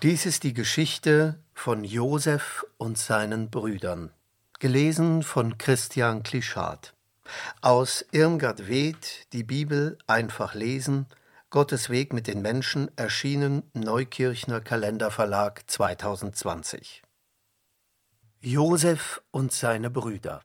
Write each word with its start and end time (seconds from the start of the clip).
Dies 0.00 0.26
ist 0.26 0.44
die 0.44 0.54
Geschichte 0.54 1.42
von 1.54 1.82
Josef 1.82 2.64
und 2.76 2.96
seinen 2.96 3.50
Brüdern, 3.50 4.12
gelesen 4.60 5.24
von 5.24 5.58
Christian 5.58 6.22
Klischat. 6.22 6.94
Aus 7.62 8.06
Irmgard 8.12 8.68
Weth, 8.68 9.26
die 9.32 9.42
Bibel 9.42 9.98
einfach 10.06 10.54
lesen, 10.54 11.06
Gottes 11.50 11.90
Weg 11.90 12.12
mit 12.12 12.28
den 12.28 12.42
Menschen, 12.42 12.96
erschienen 12.96 13.64
Neukirchner 13.74 14.60
Kalenderverlag 14.60 15.68
2020. 15.68 17.02
Josef 18.38 19.20
und 19.32 19.50
seine 19.50 19.90
Brüder. 19.90 20.42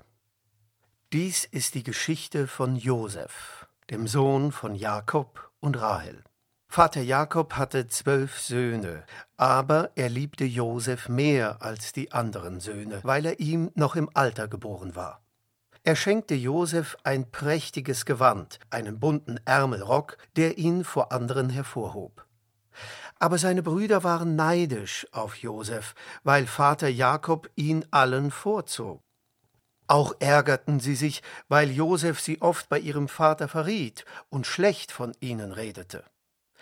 Dies 1.12 1.46
ist 1.46 1.76
die 1.76 1.84
Geschichte 1.84 2.48
von 2.48 2.76
Josef, 2.76 3.68
dem 3.92 4.08
Sohn 4.08 4.52
von 4.52 4.74
Jakob 4.74 5.52
und 5.60 5.80
Rahel. 5.80 6.24
Vater 6.76 7.02
Jakob 7.02 7.54
hatte 7.54 7.88
zwölf 7.88 8.40
Söhne, 8.40 9.04
aber 9.38 9.92
er 9.94 10.10
liebte 10.10 10.44
Josef 10.44 11.08
mehr 11.08 11.62
als 11.62 11.94
die 11.94 12.12
anderen 12.12 12.60
Söhne, 12.60 13.00
weil 13.04 13.28
er 13.28 13.40
ihm 13.40 13.70
noch 13.76 13.96
im 13.96 14.10
Alter 14.16 14.48
geboren 14.48 14.96
war. 14.96 15.22
Er 15.84 15.96
schenkte 15.96 16.34
Josef 16.34 16.98
ein 17.04 17.30
prächtiges 17.30 18.06
Gewand, 18.06 18.58
einen 18.72 19.00
bunten 19.00 19.40
Ärmelrock, 19.46 20.18
der 20.36 20.58
ihn 20.58 20.84
vor 20.84 21.12
anderen 21.12 21.52
hervorhob. 21.52 22.26
Aber 23.20 23.38
seine 23.38 23.62
Brüder 23.62 24.04
waren 24.04 24.36
neidisch 24.36 25.06
auf 25.12 25.36
Josef, 25.36 25.94
weil 26.24 26.48
Vater 26.48 26.90
Jakob 26.90 27.52
ihn 27.54 27.86
allen 27.92 28.32
vorzog. 28.32 29.04
Auch 29.86 30.16
ärgerten 30.18 30.80
sie 30.80 30.96
sich, 30.96 31.22
weil 31.50 31.70
Josef 31.70 32.20
sie 32.20 32.42
oft 32.42 32.68
bei 32.68 32.80
ihrem 32.80 33.10
Vater 33.10 33.48
verriet 33.48 34.06
und 34.30 34.48
schlecht 34.48 34.92
von 34.92 35.14
ihnen 35.20 35.52
redete. 35.52 36.04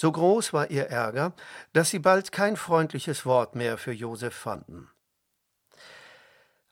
So 0.02 0.12
groß 0.12 0.52
war 0.52 0.72
ihr 0.72 0.88
Ärger, 0.88 1.34
dass 1.74 1.92
sie 1.92 2.00
bald 2.00 2.32
kein 2.32 2.58
freundliches 2.58 3.24
Wort 3.24 3.54
mehr 3.54 3.78
für 3.78 3.92
Josef 3.92 4.34
fanden. 4.34 4.90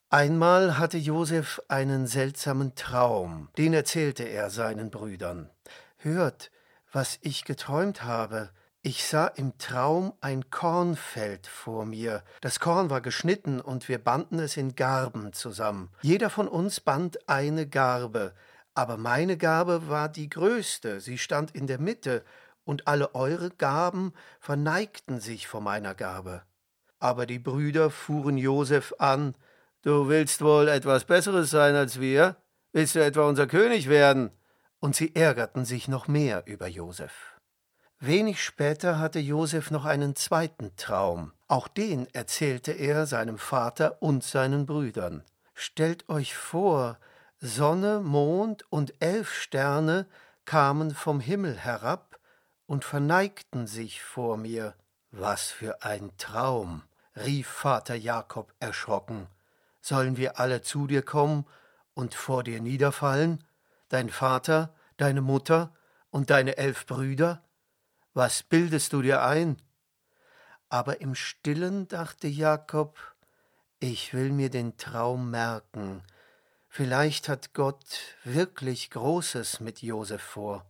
Einmal 0.09 0.79
hatte 0.79 0.97
Josef 0.97 1.61
einen 1.67 2.07
seltsamen 2.07 2.73
Traum, 2.73 3.49
den 3.55 3.75
erzählte 3.75 4.23
er 4.23 4.49
seinen 4.49 4.89
Brüdern. 4.89 5.51
Hört, 5.97 6.49
was 6.91 7.19
ich 7.21 7.45
geträumt 7.45 8.01
habe. 8.03 8.49
Ich 8.81 9.05
sah 9.05 9.27
im 9.27 9.59
Traum 9.59 10.13
ein 10.21 10.49
Kornfeld 10.49 11.45
vor 11.45 11.85
mir. 11.85 12.23
Das 12.41 12.59
Korn 12.59 12.89
war 12.89 13.01
geschnitten 13.01 13.61
und 13.61 13.89
wir 13.89 13.99
banden 13.99 14.39
es 14.39 14.57
in 14.57 14.73
Garben 14.73 15.33
zusammen. 15.33 15.91
Jeder 16.01 16.31
von 16.31 16.47
uns 16.47 16.79
band 16.79 17.29
eine 17.29 17.67
Garbe, 17.67 18.33
aber 18.73 18.97
meine 18.97 19.37
Garbe 19.37 19.87
war 19.87 20.09
die 20.09 20.29
größte, 20.29 20.99
sie 20.99 21.19
stand 21.19 21.51
in 21.51 21.67
der 21.67 21.79
Mitte 21.79 22.23
und 22.69 22.87
alle 22.87 23.15
eure 23.15 23.49
Gaben 23.49 24.13
verneigten 24.39 25.19
sich 25.19 25.47
vor 25.47 25.59
meiner 25.59 25.95
Gabe. 25.95 26.43
Aber 26.99 27.25
die 27.25 27.39
Brüder 27.39 27.89
fuhren 27.89 28.37
Josef 28.37 28.93
an, 28.99 29.33
Du 29.81 30.09
willst 30.09 30.41
wohl 30.41 30.67
etwas 30.67 31.05
Besseres 31.05 31.49
sein 31.49 31.73
als 31.73 31.99
wir? 31.99 32.35
Willst 32.73 32.95
du 32.95 33.03
etwa 33.03 33.27
unser 33.27 33.47
König 33.47 33.89
werden? 33.89 34.29
Und 34.79 34.95
sie 34.95 35.15
ärgerten 35.15 35.65
sich 35.65 35.87
noch 35.87 36.07
mehr 36.07 36.43
über 36.45 36.67
Josef. 36.67 37.39
Wenig 37.99 38.43
später 38.43 38.99
hatte 38.99 39.19
Josef 39.19 39.71
noch 39.71 39.85
einen 39.85 40.15
zweiten 40.15 40.75
Traum. 40.75 41.31
Auch 41.47 41.67
den 41.69 42.07
erzählte 42.13 42.73
er 42.73 43.07
seinem 43.07 43.37
Vater 43.37 44.01
und 44.01 44.23
seinen 44.23 44.65
Brüdern. 44.65 45.23
Stellt 45.53 46.07
euch 46.07 46.35
vor, 46.35 46.99
Sonne, 47.39 48.01
Mond 48.01 48.65
und 48.69 48.93
elf 49.01 49.33
Sterne 49.33 50.05
kamen 50.45 50.93
vom 50.93 51.19
Himmel 51.19 51.57
herab 51.57 52.08
und 52.69 52.85
verneigten 52.85 53.65
sich 53.65 54.03
vor 54.03 54.37
mir. 54.37 54.75
Was 55.09 55.49
für 55.49 55.81
ein 55.81 56.15
Traum, 56.17 56.83
rief 57.15 57.47
Vater 57.47 57.95
Jakob 57.95 58.53
erschrocken. 58.59 59.25
Sollen 59.81 60.17
wir 60.17 60.39
alle 60.39 60.61
zu 60.61 60.85
dir 60.85 61.01
kommen 61.01 61.47
und 61.95 62.13
vor 62.13 62.43
dir 62.43 62.61
niederfallen? 62.61 63.43
Dein 63.87 64.11
Vater, 64.11 64.75
deine 64.97 65.21
Mutter 65.21 65.73
und 66.11 66.29
deine 66.29 66.57
elf 66.57 66.85
Brüder? 66.85 67.43
Was 68.13 68.43
bildest 68.43 68.93
du 68.93 69.01
dir 69.01 69.23
ein? 69.23 69.59
Aber 70.69 71.01
im 71.01 71.15
stillen 71.15 71.87
dachte 71.87 72.27
Jakob, 72.27 72.99
ich 73.79 74.13
will 74.13 74.31
mir 74.31 74.51
den 74.51 74.77
Traum 74.77 75.31
merken, 75.31 76.03
vielleicht 76.67 77.29
hat 77.29 77.55
Gott 77.55 78.15
wirklich 78.23 78.91
Großes 78.91 79.59
mit 79.59 79.81
Josef 79.81 80.21
vor. 80.21 80.69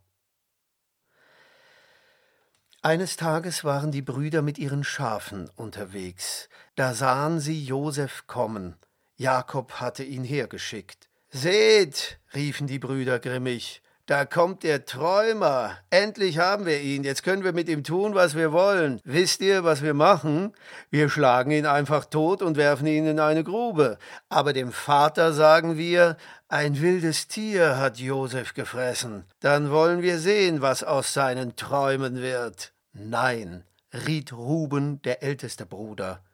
Eines 2.82 3.16
Tages 3.16 3.62
waren 3.62 3.92
die 3.92 4.00
Brüder 4.00 4.40
mit 4.40 4.56
ihren 4.56 4.84
Schafen 4.84 5.50
unterwegs. 5.54 6.48
Da 6.76 6.94
sahen 6.94 7.38
sie 7.38 7.62
Josef 7.62 8.26
kommen. 8.26 8.74
Jakob 9.16 9.72
hatte 9.74 10.02
ihn 10.02 10.24
hergeschickt. 10.24 11.10
Seht, 11.28 12.18
riefen 12.32 12.66
die 12.66 12.78
Brüder 12.78 13.18
grimmig, 13.18 13.82
da 14.10 14.24
kommt 14.24 14.64
der 14.64 14.86
Träumer. 14.86 15.78
Endlich 15.88 16.40
haben 16.40 16.66
wir 16.66 16.80
ihn. 16.80 17.04
Jetzt 17.04 17.22
können 17.22 17.44
wir 17.44 17.52
mit 17.52 17.68
ihm 17.68 17.84
tun, 17.84 18.16
was 18.16 18.34
wir 18.34 18.50
wollen. 18.50 19.00
Wisst 19.04 19.40
ihr, 19.40 19.62
was 19.62 19.84
wir 19.84 19.94
machen? 19.94 20.52
Wir 20.90 21.08
schlagen 21.08 21.52
ihn 21.52 21.64
einfach 21.64 22.06
tot 22.06 22.42
und 22.42 22.56
werfen 22.56 22.88
ihn 22.88 23.06
in 23.06 23.20
eine 23.20 23.44
Grube. 23.44 23.98
Aber 24.28 24.52
dem 24.52 24.72
Vater 24.72 25.32
sagen 25.32 25.78
wir, 25.78 26.16
ein 26.48 26.80
wildes 26.80 27.28
Tier 27.28 27.76
hat 27.76 27.98
Josef 27.98 28.52
gefressen. 28.52 29.26
Dann 29.38 29.70
wollen 29.70 30.02
wir 30.02 30.18
sehen, 30.18 30.60
was 30.60 30.82
aus 30.82 31.14
seinen 31.14 31.54
Träumen 31.54 32.20
wird. 32.20 32.72
Nein, 32.92 33.62
riet 33.92 34.32
Ruben, 34.32 35.00
der 35.02 35.22
älteste 35.22 35.66
Bruder. 35.66 36.24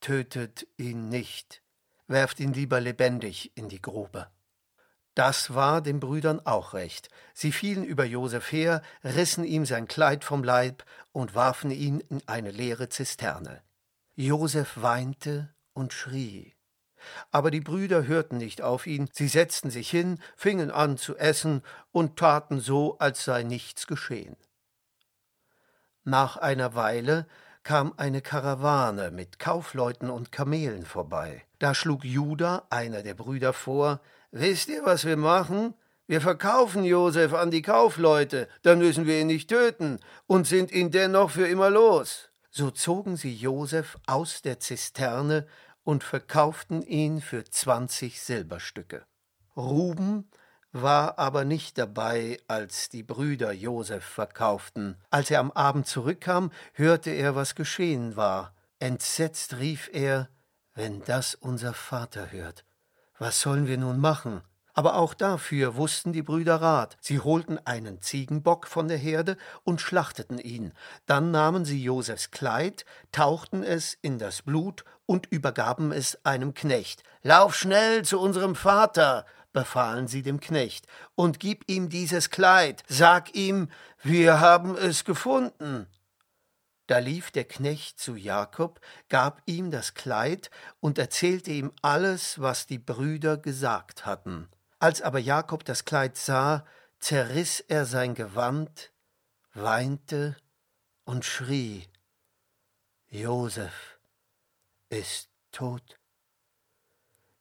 Tötet 0.00 0.68
ihn 0.76 1.08
nicht. 1.08 1.60
Werft 2.06 2.38
ihn 2.38 2.52
lieber 2.52 2.80
lebendig 2.80 3.50
in 3.56 3.68
die 3.68 3.82
Grube. 3.82 4.28
Das 5.16 5.54
war 5.54 5.80
den 5.80 5.98
Brüdern 5.98 6.44
auch 6.44 6.74
recht. 6.74 7.08
Sie 7.32 7.50
fielen 7.50 7.84
über 7.84 8.04
Josef 8.04 8.52
her, 8.52 8.82
rissen 9.02 9.44
ihm 9.44 9.64
sein 9.64 9.88
Kleid 9.88 10.24
vom 10.24 10.44
Leib 10.44 10.84
und 11.10 11.34
warfen 11.34 11.70
ihn 11.70 12.00
in 12.00 12.20
eine 12.26 12.50
leere 12.50 12.90
Zisterne. 12.90 13.62
Josef 14.14 14.74
weinte 14.76 15.54
und 15.72 15.94
schrie. 15.94 16.54
Aber 17.30 17.50
die 17.50 17.62
Brüder 17.62 18.06
hörten 18.06 18.36
nicht 18.36 18.60
auf 18.60 18.86
ihn, 18.86 19.08
sie 19.10 19.28
setzten 19.28 19.70
sich 19.70 19.88
hin, 19.88 20.18
fingen 20.36 20.70
an 20.70 20.98
zu 20.98 21.16
essen 21.16 21.62
und 21.92 22.18
taten 22.18 22.60
so, 22.60 22.98
als 22.98 23.24
sei 23.24 23.42
nichts 23.42 23.86
geschehen. 23.86 24.36
Nach 26.04 26.36
einer 26.36 26.74
Weile 26.74 27.26
kam 27.62 27.94
eine 27.96 28.20
Karawane 28.20 29.10
mit 29.12 29.38
Kaufleuten 29.38 30.10
und 30.10 30.30
Kamelen 30.30 30.84
vorbei. 30.84 31.42
Da 31.58 31.74
schlug 31.74 32.04
Judah, 32.04 32.66
einer 32.68 33.02
der 33.02 33.14
Brüder, 33.14 33.54
vor 33.54 34.02
Wisst 34.30 34.68
ihr, 34.68 34.84
was 34.84 35.04
wir 35.04 35.16
machen? 35.16 35.74
Wir 36.06 36.20
verkaufen 36.20 36.84
Josef 36.84 37.32
an 37.34 37.50
die 37.50 37.62
Kaufleute, 37.62 38.48
dann 38.62 38.78
müssen 38.78 39.06
wir 39.06 39.20
ihn 39.20 39.26
nicht 39.26 39.48
töten 39.48 39.98
und 40.26 40.46
sind 40.46 40.70
ihn 40.70 40.92
dennoch 40.92 41.30
für 41.30 41.48
immer 41.48 41.68
los. 41.68 42.28
So 42.50 42.70
zogen 42.70 43.16
sie 43.16 43.34
Josef 43.34 43.98
aus 44.06 44.40
der 44.40 44.60
Zisterne 44.60 45.46
und 45.82 46.04
verkauften 46.04 46.82
ihn 46.82 47.20
für 47.20 47.44
zwanzig 47.44 48.20
Silberstücke. 48.20 49.04
Ruben 49.56 50.30
war 50.72 51.18
aber 51.18 51.44
nicht 51.44 51.78
dabei, 51.78 52.38
als 52.48 52.88
die 52.88 53.02
Brüder 53.02 53.52
Josef 53.52 54.04
verkauften. 54.04 54.96
Als 55.10 55.30
er 55.30 55.40
am 55.40 55.50
Abend 55.52 55.86
zurückkam, 55.86 56.52
hörte 56.74 57.10
er, 57.10 57.34
was 57.34 57.54
geschehen 57.54 58.16
war. 58.16 58.54
Entsetzt 58.78 59.58
rief 59.58 59.88
er 59.92 60.28
Wenn 60.74 61.02
das 61.04 61.34
unser 61.34 61.72
Vater 61.72 62.30
hört, 62.30 62.64
was 63.18 63.40
sollen 63.40 63.66
wir 63.66 63.78
nun 63.78 63.98
machen? 63.98 64.42
Aber 64.74 64.96
auch 64.96 65.14
dafür 65.14 65.76
wussten 65.76 66.12
die 66.12 66.22
Brüder 66.22 66.56
Rat. 66.60 66.98
Sie 67.00 67.18
holten 67.18 67.58
einen 67.64 68.02
Ziegenbock 68.02 68.66
von 68.66 68.88
der 68.88 68.98
Herde 68.98 69.38
und 69.64 69.80
schlachteten 69.80 70.38
ihn. 70.38 70.74
Dann 71.06 71.30
nahmen 71.30 71.64
sie 71.64 71.82
Josefs 71.82 72.30
Kleid, 72.30 72.84
tauchten 73.10 73.62
es 73.62 73.96
in 74.02 74.18
das 74.18 74.42
Blut 74.42 74.84
und 75.06 75.26
übergaben 75.32 75.92
es 75.92 76.22
einem 76.26 76.52
Knecht. 76.52 77.04
Lauf 77.22 77.56
schnell 77.56 78.04
zu 78.04 78.20
unserem 78.20 78.54
Vater, 78.54 79.24
befahlen 79.54 80.08
sie 80.08 80.20
dem 80.20 80.40
Knecht, 80.40 80.86
und 81.14 81.40
gib 81.40 81.64
ihm 81.70 81.88
dieses 81.88 82.28
Kleid. 82.28 82.82
Sag 82.86 83.34
ihm, 83.34 83.70
wir 84.02 84.40
haben 84.40 84.76
es 84.76 85.06
gefunden. 85.06 85.86
Da 86.86 86.98
lief 86.98 87.32
der 87.32 87.44
Knecht 87.44 87.98
zu 87.98 88.14
Jakob, 88.14 88.80
gab 89.08 89.42
ihm 89.46 89.70
das 89.70 89.94
Kleid 89.94 90.50
und 90.80 90.98
erzählte 90.98 91.50
ihm 91.50 91.72
alles, 91.82 92.40
was 92.40 92.66
die 92.66 92.78
Brüder 92.78 93.36
gesagt 93.36 94.06
hatten. 94.06 94.48
Als 94.78 95.02
aber 95.02 95.18
Jakob 95.18 95.64
das 95.64 95.84
Kleid 95.84 96.16
sah, 96.16 96.64
zerriss 97.00 97.60
er 97.60 97.86
sein 97.86 98.14
Gewand, 98.14 98.92
weinte 99.52 100.36
und 101.04 101.24
schrie 101.24 101.88
Josef 103.08 103.98
ist 104.88 105.28
tot. 105.50 105.98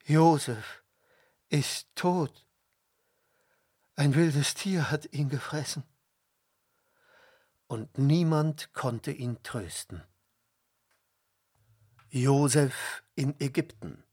Josef 0.05 0.83
ist 1.49 1.87
tot. 1.95 2.45
Ein 3.95 4.15
wildes 4.15 4.53
Tier 4.53 4.89
hat 4.89 5.11
ihn 5.13 5.29
gefressen 5.29 5.83
und 7.67 7.97
niemand 7.97 8.73
konnte 8.73 9.11
ihn 9.11 9.37
trösten. 9.43 10.03
Josef 12.09 13.03
in 13.15 13.39
Ägypten. 13.39 14.03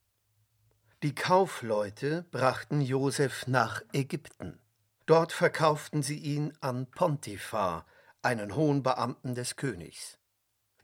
Die 1.02 1.14
Kaufleute 1.14 2.24
brachten 2.30 2.80
Josef 2.80 3.46
nach 3.46 3.82
Ägypten. 3.92 4.58
Dort 5.06 5.32
verkauften 5.32 6.02
sie 6.02 6.18
ihn 6.18 6.52
an 6.60 6.86
Pontifar, 6.86 7.86
einen 8.22 8.54
hohen 8.54 8.82
Beamten 8.82 9.34
des 9.34 9.56
Königs. 9.56 10.18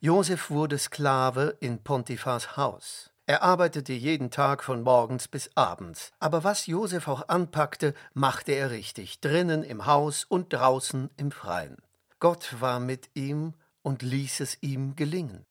Josef 0.00 0.50
wurde 0.50 0.78
Sklave 0.78 1.56
in 1.60 1.82
Pontifars 1.82 2.56
Haus. 2.56 3.10
Er 3.26 3.42
arbeitete 3.42 3.92
jeden 3.92 4.30
Tag 4.30 4.64
von 4.64 4.82
morgens 4.82 5.28
bis 5.28 5.50
abends. 5.54 6.12
Aber 6.18 6.44
was 6.44 6.66
Josef 6.66 7.08
auch 7.08 7.28
anpackte, 7.28 7.94
machte 8.14 8.52
er 8.52 8.70
richtig, 8.70 9.20
drinnen 9.20 9.62
im 9.62 9.86
Haus 9.86 10.24
und 10.24 10.52
draußen 10.52 11.10
im 11.16 11.30
Freien. 11.30 11.76
Gott 12.20 12.60
war 12.60 12.80
mit 12.80 13.10
ihm 13.14 13.54
und 13.82 14.02
ließ 14.02 14.40
es 14.40 14.58
ihm 14.60 14.96
gelingen. 14.96 15.46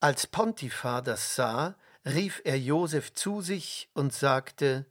Als 0.00 0.26
Pontifar 0.26 1.02
das 1.02 1.34
sah, 1.34 1.76
rief 2.04 2.40
er 2.44 2.58
Josef 2.58 3.12
zu 3.12 3.40
sich 3.40 3.90
und 3.94 4.12
sagte 4.12 4.86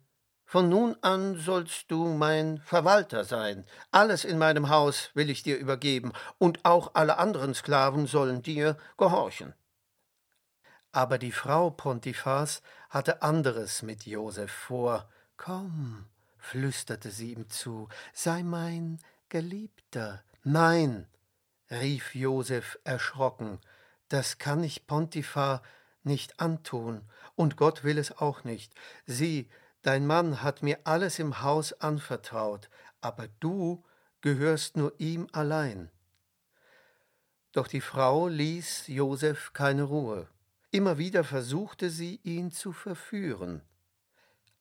Von 0.46 0.70
nun 0.70 0.98
an 1.02 1.38
sollst 1.38 1.92
du 1.92 2.06
mein 2.06 2.60
Verwalter 2.60 3.24
sein, 3.24 3.66
alles 3.92 4.26
in 4.26 4.38
meinem 4.38 4.70
Haus 4.70 5.12
will 5.14 5.30
ich 5.30 5.44
dir 5.44 5.58
übergeben, 5.58 6.12
und 6.38 6.66
auch 6.66 6.92
alle 6.94 7.18
anderen 7.18 7.54
Sklaven 7.54 8.06
sollen 8.06 8.42
dir 8.42 8.78
gehorchen. 8.98 9.54
Aber 10.92 11.18
die 11.18 11.32
Frau 11.32 11.70
Pontifars 11.70 12.62
hatte 12.90 13.22
anderes 13.22 13.82
mit 13.82 14.06
Josef 14.06 14.52
vor. 14.52 15.10
Komm, 15.38 16.06
flüsterte 16.38 17.12
sie 17.12 17.32
ihm 17.32 17.50
zu, 17.50 17.88
sei 18.14 18.44
mein 18.44 19.00
Geliebter. 19.30 20.22
Nein, 20.44 21.08
rief 21.70 22.16
Josef 22.16 22.80
erschrocken, 22.84 23.60
das 24.10 24.40
kann 24.40 24.64
ich 24.64 24.88
Pontifar 24.88 25.62
nicht 26.04 26.40
antun, 26.40 27.04
und 27.36 27.58
Gott 27.58 27.84
will 27.84 28.00
es 28.00 28.18
auch 28.18 28.44
nicht. 28.44 28.74
Sieh, 29.06 29.50
dein 29.84 30.08
Mann 30.08 30.42
hat 30.42 30.64
mir 30.64 30.80
alles 30.84 31.20
im 31.20 31.44
Haus 31.44 31.74
anvertraut, 31.74 32.70
aber 33.02 33.28
du 33.40 33.84
gehörst 34.22 34.78
nur 34.78 34.94
ihm 35.00 35.28
allein. 35.32 35.92
Doch 37.52 37.68
die 37.68 37.82
Frau 37.82 38.28
ließ 38.28 38.88
Josef 38.88 39.54
keine 39.54 39.84
Ruhe. 39.84 40.28
Immer 40.72 40.98
wieder 40.98 41.24
versuchte 41.24 41.90
sie, 41.90 42.20
ihn 42.24 42.52
zu 42.52 42.72
verführen. 42.72 43.62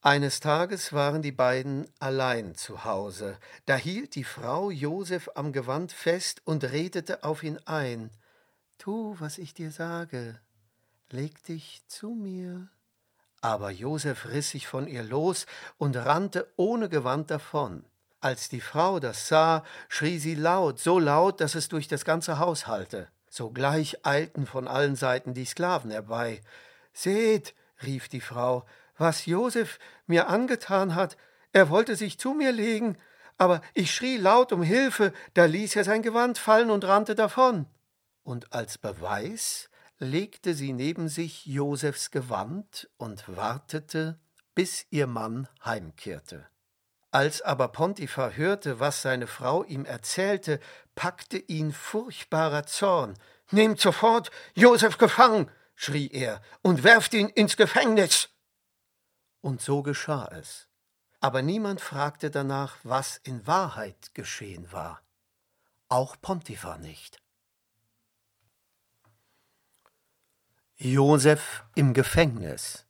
Eines 0.03 0.41
Tages 0.41 0.95
waren 0.95 1.21
die 1.21 1.33
beiden 1.33 1.87
allein 1.99 2.55
zu 2.55 2.85
Hause. 2.85 3.37
Da 3.67 3.77
hielt 3.77 4.15
die 4.15 4.25
Frau 4.25 4.71
Josef 4.71 5.29
am 5.35 5.53
Gewand 5.53 5.93
fest 5.93 6.41
und 6.47 6.65
redete 6.65 7.23
auf 7.23 7.43
ihn 7.43 7.59
ein. 7.67 8.11
Tu, 8.79 9.15
was 9.19 9.37
ich 9.37 9.53
dir 9.53 9.71
sage, 9.71 10.41
leg 11.11 11.45
dich 11.45 11.83
zu 11.87 12.11
mir. 12.15 12.69
Aber 13.43 13.71
Josef 13.71 14.25
riss 14.25 14.51
sich 14.51 14.67
von 14.67 14.87
ihr 14.87 15.03
los 15.03 15.45
und 15.77 15.97
rannte 15.97 16.51
ohne 16.57 16.89
Gewand 16.89 17.31
davon. 17.31 17.85
Als 18.21 18.49
die 18.49 18.63
Frau 18.63 19.01
das 19.01 19.29
sah, 19.29 19.65
schrie 19.91 20.19
sie 20.19 20.35
laut, 20.35 20.79
so 20.79 20.99
laut, 20.99 21.43
dass 21.43 21.55
es 21.55 21.69
durch 21.69 21.89
das 21.89 22.07
ganze 22.07 22.39
Haus 22.39 22.67
hallte. 22.67 23.09
Sogleich 23.29 23.99
eilten 24.07 24.47
von 24.47 24.67
allen 24.67 24.97
Seiten 24.97 25.35
die 25.35 25.45
Sklaven 25.45 25.91
herbei. 25.91 26.41
Seht, 26.95 27.55
rief 27.83 28.09
die 28.09 28.23
Frau, 28.23 28.65
was 29.01 29.27
Josef 29.27 29.81
mir 30.07 30.29
angetan 30.29 30.95
hat. 30.95 31.17
Er 31.53 31.71
wollte 31.71 31.97
sich 31.97 32.19
zu 32.19 32.35
mir 32.35 32.53
legen, 32.53 32.97
aber 33.39 33.61
ich 33.75 33.93
schrie 33.93 34.19
laut 34.19 34.53
um 34.53 34.63
Hilfe, 34.63 35.13
da 35.35 35.47
ließ 35.47 35.75
er 35.75 35.85
sein 35.85 36.03
Gewand 36.03 36.39
fallen 36.39 36.71
und 36.71 36.85
rannte 36.85 37.17
davon 37.17 37.67
und 38.31 38.53
als 38.53 38.79
Beweis 38.79 39.69
legte 39.99 40.55
sie 40.55 40.73
neben 40.73 41.09
sich 41.09 41.47
Josefs 41.47 42.11
Gewand 42.11 42.89
und 42.97 43.25
wartete, 43.37 44.19
bis 44.55 44.87
ihr 44.91 45.07
Mann 45.07 45.49
heimkehrte. 45.65 46.47
Als 47.11 47.43
aber 47.43 47.69
Pontifar 47.69 48.37
hörte, 48.37 48.79
was 48.79 49.03
seine 49.03 49.27
Frau 49.27 49.65
ihm 49.65 49.85
erzählte, 49.85 50.61
packte 50.95 51.39
ihn 51.39 51.73
furchtbarer 51.73 52.67
Zorn. 52.67 53.15
Nehmt 53.51 53.81
sofort 53.81 54.31
Josef 54.55 54.97
gefangen, 54.97 55.51
schrie 55.75 56.09
er, 56.09 56.41
und 56.63 56.85
werft 56.85 57.15
ihn 57.15 57.29
ins 57.29 57.57
Gefängnis. 57.57 58.29
Und 59.41 59.61
so 59.61 59.83
geschah 59.83 60.29
es. 60.33 60.69
Aber 61.21 61.43
niemand 61.43 61.81
fragte 61.81 62.31
danach, 62.31 62.77
was 62.83 63.19
in 63.19 63.47
Wahrheit 63.47 64.15
geschehen 64.15 64.73
war. 64.73 65.03
Auch 65.89 66.17
Pontifar 66.21 66.79
nicht. 66.79 67.21
Josef 70.77 71.65
im 71.75 71.93
Gefängnis. 71.93 72.87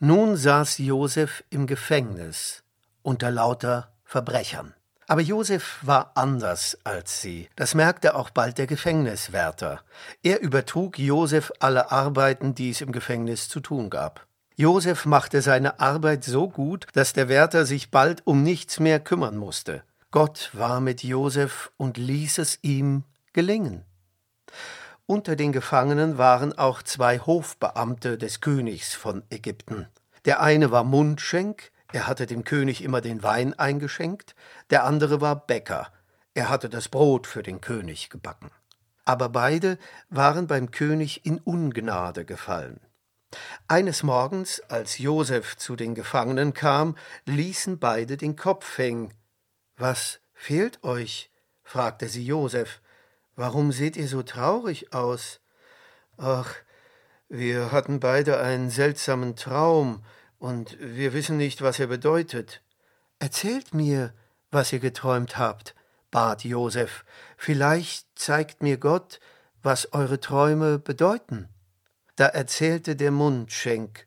Nun 0.00 0.36
saß 0.36 0.78
Josef 0.78 1.44
im 1.48 1.66
Gefängnis 1.66 2.62
unter 3.02 3.30
lauter 3.30 3.92
Verbrechern. 4.04 4.74
Aber 5.06 5.20
Josef 5.20 5.78
war 5.82 6.12
anders 6.14 6.78
als 6.84 7.20
sie. 7.22 7.48
Das 7.56 7.74
merkte 7.74 8.14
auch 8.14 8.30
bald 8.30 8.58
der 8.58 8.66
Gefängniswärter. 8.66 9.82
Er 10.22 10.40
übertrug 10.40 10.98
Josef 10.98 11.52
alle 11.58 11.90
Arbeiten, 11.90 12.54
die 12.54 12.70
es 12.70 12.80
im 12.80 12.92
Gefängnis 12.92 13.48
zu 13.48 13.60
tun 13.60 13.90
gab. 13.90 14.26
Josef 14.56 15.06
machte 15.06 15.40
seine 15.40 15.80
Arbeit 15.80 16.24
so 16.24 16.48
gut, 16.48 16.86
dass 16.92 17.12
der 17.12 17.28
Wärter 17.28 17.64
sich 17.64 17.90
bald 17.90 18.26
um 18.26 18.42
nichts 18.42 18.80
mehr 18.80 19.00
kümmern 19.00 19.36
musste. 19.36 19.82
Gott 20.10 20.50
war 20.52 20.80
mit 20.80 21.02
Josef 21.02 21.72
und 21.78 21.96
ließ 21.96 22.38
es 22.38 22.58
ihm 22.62 23.04
gelingen. 23.32 23.84
Unter 25.06 25.36
den 25.36 25.52
Gefangenen 25.52 26.18
waren 26.18 26.56
auch 26.56 26.82
zwei 26.82 27.18
Hofbeamte 27.18 28.18
des 28.18 28.40
Königs 28.40 28.94
von 28.94 29.22
Ägypten. 29.30 29.88
Der 30.24 30.40
eine 30.40 30.70
war 30.70 30.84
Mundschenk, 30.84 31.72
er 31.92 32.06
hatte 32.06 32.26
dem 32.26 32.44
König 32.44 32.82
immer 32.84 33.00
den 33.00 33.22
Wein 33.22 33.58
eingeschenkt, 33.58 34.34
der 34.70 34.84
andere 34.84 35.20
war 35.20 35.46
Bäcker, 35.46 35.88
er 36.34 36.48
hatte 36.48 36.68
das 36.68 36.88
Brot 36.88 37.26
für 37.26 37.42
den 37.42 37.60
König 37.60 38.10
gebacken. 38.10 38.50
Aber 39.04 39.28
beide 39.28 39.78
waren 40.08 40.46
beim 40.46 40.70
König 40.70 41.26
in 41.26 41.38
Ungnade 41.38 42.24
gefallen. 42.24 42.80
Eines 43.68 44.02
Morgens, 44.02 44.60
als 44.68 44.98
Josef 44.98 45.56
zu 45.56 45.76
den 45.76 45.94
Gefangenen 45.94 46.54
kam, 46.54 46.96
ließen 47.24 47.78
beide 47.78 48.16
den 48.16 48.36
Kopf 48.36 48.78
hängen. 48.78 49.14
Was 49.76 50.20
fehlt 50.34 50.82
euch? 50.84 51.30
fragte 51.62 52.08
sie 52.08 52.24
Josef. 52.24 52.80
Warum 53.36 53.72
seht 53.72 53.96
ihr 53.96 54.08
so 54.08 54.22
traurig 54.22 54.92
aus? 54.92 55.40
Ach, 56.18 56.54
wir 57.28 57.72
hatten 57.72 57.98
beide 57.98 58.40
einen 58.40 58.70
seltsamen 58.70 59.36
Traum, 59.36 60.04
und 60.42 60.76
wir 60.80 61.12
wissen 61.12 61.36
nicht, 61.36 61.62
was 61.62 61.78
er 61.78 61.86
bedeutet. 61.86 62.62
Erzählt 63.20 63.74
mir, 63.74 64.12
was 64.50 64.72
ihr 64.72 64.80
geträumt 64.80 65.38
habt, 65.38 65.76
bat 66.10 66.42
Josef. 66.42 67.04
Vielleicht 67.36 68.08
zeigt 68.16 68.60
mir 68.60 68.76
Gott, 68.76 69.20
was 69.62 69.92
eure 69.92 70.18
Träume 70.18 70.80
bedeuten. 70.80 71.48
Da 72.16 72.26
erzählte 72.26 72.96
der 72.96 73.10
Mundschenk. 73.10 74.06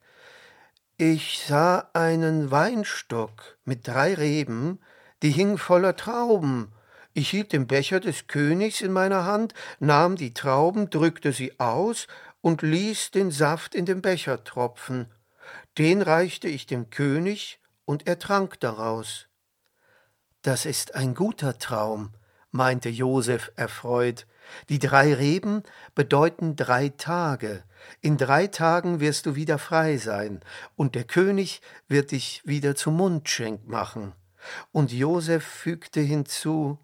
Ich 0.98 1.44
sah 1.46 1.90
einen 1.94 2.52
Weinstock 2.52 3.58
mit 3.66 3.88
drei 3.88 4.14
Reben, 4.14 4.80
die 5.22 5.32
hing 5.32 5.58
voller 5.58 5.96
Trauben, 5.96 6.72
ich 7.18 7.30
hielt 7.30 7.54
den 7.54 7.66
Becher 7.66 8.02
des 8.02 8.28
Königs 8.28 8.82
in 8.82 8.92
meiner 8.92 9.24
Hand, 9.24 9.54
nahm 9.80 10.18
die 10.18 10.34
Trauben, 10.34 10.90
drückte 10.90 11.32
sie 11.32 11.58
aus 11.62 12.08
und 12.42 12.62
ließ 12.62 13.12
den 13.12 13.32
Saft 13.32 13.74
in 13.74 13.86
den 13.86 14.02
Becher 14.02 14.44
tropfen. 14.44 15.10
Den 15.78 16.02
reichte 16.02 16.50
ich 16.50 16.68
dem 16.68 16.90
König, 16.90 17.62
und 17.86 18.06
er 18.06 18.20
trank 18.20 18.60
daraus. 18.60 19.28
Das 20.42 20.66
ist 20.66 20.96
ein 20.96 21.16
guter 21.16 21.58
Traum, 21.58 22.14
meinte 22.52 22.90
Josef 22.90 23.52
erfreut. 23.56 24.28
Die 24.70 24.80
drei 24.80 25.14
Reben 25.14 25.64
bedeuten 25.94 26.56
drei 26.56 26.90
Tage. 26.90 27.64
In 28.02 28.18
drei 28.18 28.48
Tagen 28.48 29.00
wirst 29.00 29.26
du 29.26 29.36
wieder 29.36 29.58
frei 29.58 29.98
sein, 29.98 30.42
und 30.76 30.96
der 30.96 31.04
König 31.04 31.62
wird 31.88 32.12
dich 32.12 32.42
wieder 32.46 32.76
zum 32.76 32.98
Mundschenk 32.98 33.68
machen. 33.68 34.14
Und 34.72 34.92
Josef 34.92 35.44
fügte 35.44 36.02
hinzu 36.02 36.80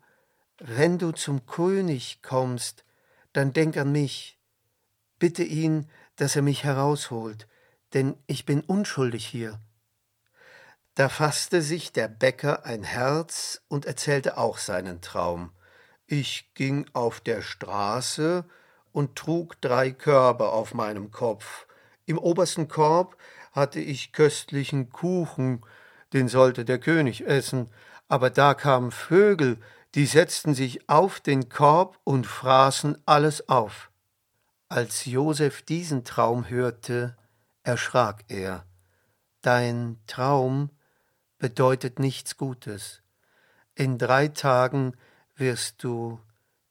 wenn 0.64 1.00
du 1.00 1.12
zum 1.12 1.48
König 1.48 2.22
kommst, 2.22 2.86
dann 3.34 3.52
denk 3.52 3.78
an 3.78 3.92
mich. 3.92 4.38
Bitte 5.18 5.44
ihn, 5.44 5.90
dass 6.18 6.36
er 6.36 6.44
mich 6.44 6.64
herausholt, 6.64 7.48
denn 7.94 8.16
ich 8.28 8.46
bin 8.46 8.62
unschuldig 8.62 9.26
hier. 9.26 9.60
Da 10.94 11.10
fasste 11.10 11.64
sich 11.64 11.94
der 11.94 12.08
Bäcker 12.08 12.64
ein 12.64 12.84
Herz 12.84 13.64
und 13.70 13.86
erzählte 13.86 14.38
auch 14.38 14.60
seinen 14.60 15.02
Traum. 15.02 15.52
Ich 16.14 16.54
ging 16.56 16.88
auf 16.92 17.22
der 17.22 17.42
Straße 17.42 18.44
und 18.92 19.16
trug 19.16 19.62
drei 19.62 19.92
Körbe 19.92 20.50
auf 20.50 20.74
meinem 20.74 21.10
Kopf. 21.10 21.66
Im 22.06 22.18
obersten 22.18 22.68
Korb 22.68 23.16
hatte 23.54 23.80
ich 23.80 24.12
köstlichen 24.12 24.90
Kuchen, 24.90 25.62
den 26.12 26.28
sollte 26.28 26.66
der 26.66 26.80
König 26.80 27.26
essen, 27.26 27.70
aber 28.10 28.30
da 28.30 28.56
kamen 28.56 28.92
Vögel, 28.92 29.58
die 29.96 30.06
setzten 30.06 30.54
sich 30.54 30.90
auf 30.90 31.22
den 31.22 31.48
Korb 31.48 31.98
und 32.04 32.28
fraßen 32.28 32.98
alles 33.06 33.48
auf. 33.48 33.90
Als 34.68 35.06
Josef 35.06 35.62
diesen 35.62 36.04
Traum 36.04 36.50
hörte, 36.50 37.16
erschrak 37.64 38.26
er. 38.28 38.66
Dein 39.42 39.98
Traum 40.08 40.72
bedeutet 41.38 42.00
nichts 42.00 42.36
Gutes. 42.36 43.02
In 43.76 43.98
drei 43.98 44.28
Tagen 44.28 44.98
wirst 45.42 45.84
du 45.84 46.22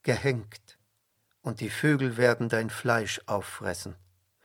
gehängt, 0.03 0.79
und 1.43 1.61
die 1.61 1.69
Vögel 1.69 2.17
werden 2.17 2.49
dein 2.49 2.71
Fleisch 2.71 3.21
auffressen. 3.27 3.97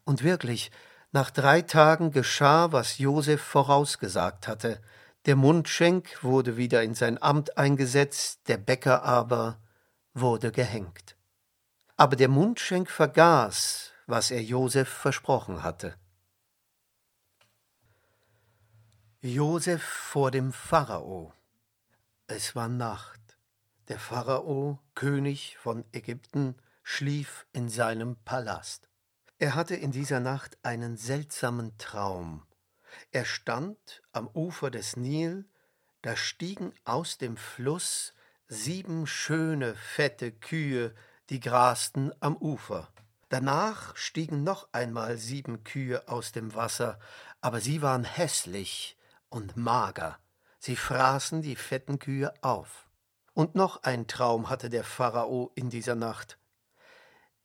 Und 0.03 0.22
wirklich, 0.22 0.72
nach 1.13 1.32
drei 1.32 1.62
Tagen 1.62 2.12
geschah, 2.12 2.74
was 2.74 2.98
Josef 2.98 3.41
vorausgesagt 3.41 4.50
hatte. 4.50 4.82
Der 5.25 5.38
Mundschenk 5.38 6.22
wurde 6.24 6.58
wieder 6.58 6.84
in 6.84 6.94
sein 6.94 7.22
Amt 7.22 7.58
eingesetzt, 7.58 8.41
der 8.50 8.58
Bäcker 8.58 9.03
aber 9.03 9.58
wurde 10.13 10.51
gehängt. 10.51 11.15
Aber 11.96 12.17
der 12.17 12.27
Mundschenk 12.27 12.89
vergaß, 12.89 13.94
was 14.08 14.29
er 14.29 14.44
Josef 14.44 14.89
versprochen 14.89 15.63
hatte. 15.63 15.96
Josef 19.22 19.82
vor 19.82 20.32
dem 20.32 20.51
Pharao. 20.51 21.34
Es 22.27 22.55
war 22.55 22.67
Nacht. 22.67 23.25
Der 23.88 24.00
Pharao, 24.00 24.80
König 24.96 25.58
von 25.58 25.86
Ägypten, 25.92 26.56
schlief 26.82 27.46
in 27.54 27.70
seinem 27.70 28.15
Palast. 28.25 28.89
Er 29.38 29.54
hatte 29.54 29.75
in 29.75 29.92
dieser 29.92 30.20
Nacht 30.20 30.58
einen 30.63 30.98
seltsamen 30.98 31.77
Traum. 31.77 32.48
Er 33.12 33.25
stand 33.25 34.01
am 34.12 34.27
Ufer 34.34 34.72
des 34.72 34.98
Nil, 34.98 35.46
da 36.01 36.15
stiegen 36.15 36.74
aus 36.84 37.20
dem 37.20 37.38
Fluss 37.38 38.15
sieben 38.48 39.06
schöne, 39.06 39.75
fette 39.75 40.32
Kühe, 40.32 40.96
die 41.30 41.39
grasten 41.39 42.12
am 42.22 42.36
Ufer. 42.38 42.92
Danach 43.30 43.96
stiegen 43.96 44.44
noch 44.44 44.68
einmal 44.72 45.18
sieben 45.18 45.63
Kühe 45.63 46.08
aus 46.08 46.32
dem 46.32 46.56
Wasser, 46.56 46.98
aber 47.39 47.62
sie 47.62 47.84
waren 47.84 48.04
hässlich 48.04 48.98
und 49.30 49.58
mager. 49.58 50.18
Sie 50.58 50.75
fraßen 50.75 51.44
die 51.44 51.56
fetten 51.56 52.00
Kühe 52.00 52.34
auf. 52.42 52.85
Und 53.36 53.54
noch 53.54 53.84
ein 53.84 54.08
Traum 54.08 54.50
hatte 54.50 54.70
der 54.70 54.86
Pharao 54.86 55.51
in 55.56 55.70
dieser 55.70 55.96
Nacht. 55.96 56.39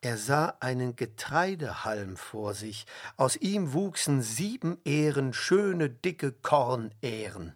Er 0.00 0.16
sah 0.16 0.56
einen 0.60 0.94
Getreidehalm 0.94 2.16
vor 2.16 2.54
sich, 2.54 2.86
aus 3.16 3.34
ihm 3.34 3.72
wuchsen 3.72 4.22
sieben 4.22 4.78
Ähren, 4.84 5.32
schöne, 5.32 5.90
dicke 5.90 6.30
Kornähren. 6.30 7.54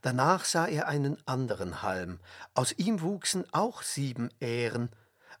Danach 0.00 0.46
sah 0.46 0.66
er 0.66 0.88
einen 0.88 1.18
anderen 1.28 1.82
Halm, 1.82 2.20
aus 2.54 2.72
ihm 2.72 3.02
wuchsen 3.02 3.44
auch 3.52 3.82
sieben 3.82 4.30
Ähren, 4.40 4.88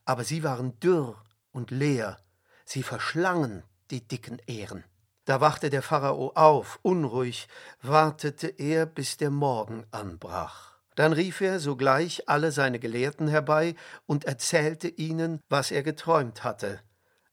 aber 0.04 0.22
sie 0.22 0.42
waren 0.42 0.78
dürr 0.80 1.24
und 1.50 1.70
leer, 1.70 2.18
sie 2.66 2.82
verschlangen 2.82 3.64
die 3.90 4.06
dicken 4.06 4.38
Ähren. 4.46 4.84
Da 5.24 5.40
wachte 5.40 5.70
der 5.70 5.82
Pharao 5.82 6.32
auf, 6.34 6.78
unruhig, 6.82 7.48
wartete 7.80 8.48
er, 8.48 8.84
bis 8.84 9.16
der 9.16 9.30
Morgen 9.30 9.86
anbrach. 9.90 10.73
Dann 10.94 11.12
rief 11.12 11.40
er 11.40 11.58
sogleich 11.58 12.28
alle 12.28 12.52
seine 12.52 12.78
Gelehrten 12.78 13.28
herbei 13.28 13.74
und 14.06 14.24
erzählte 14.24 14.88
ihnen, 14.88 15.40
was 15.48 15.70
er 15.70 15.82
geträumt 15.82 16.44
hatte. 16.44 16.80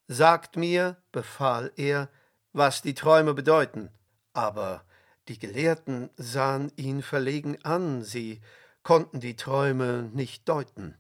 Sagt 0.08 0.58
mir, 0.58 0.98
befahl 1.12 1.72
er, 1.76 2.10
was 2.54 2.82
die 2.82 2.96
Träume 2.96 3.34
bedeuten. 3.34 3.90
Aber 4.34 4.84
die 5.28 5.38
Gelehrten 5.38 6.10
sahen 6.18 6.72
ihn 6.76 7.02
verlegen 7.02 7.58
an, 7.64 8.04
sie 8.04 8.42
konnten 8.84 9.20
die 9.20 9.36
Träume 9.36 10.10
nicht 10.14 10.50
deuten. 10.50 10.98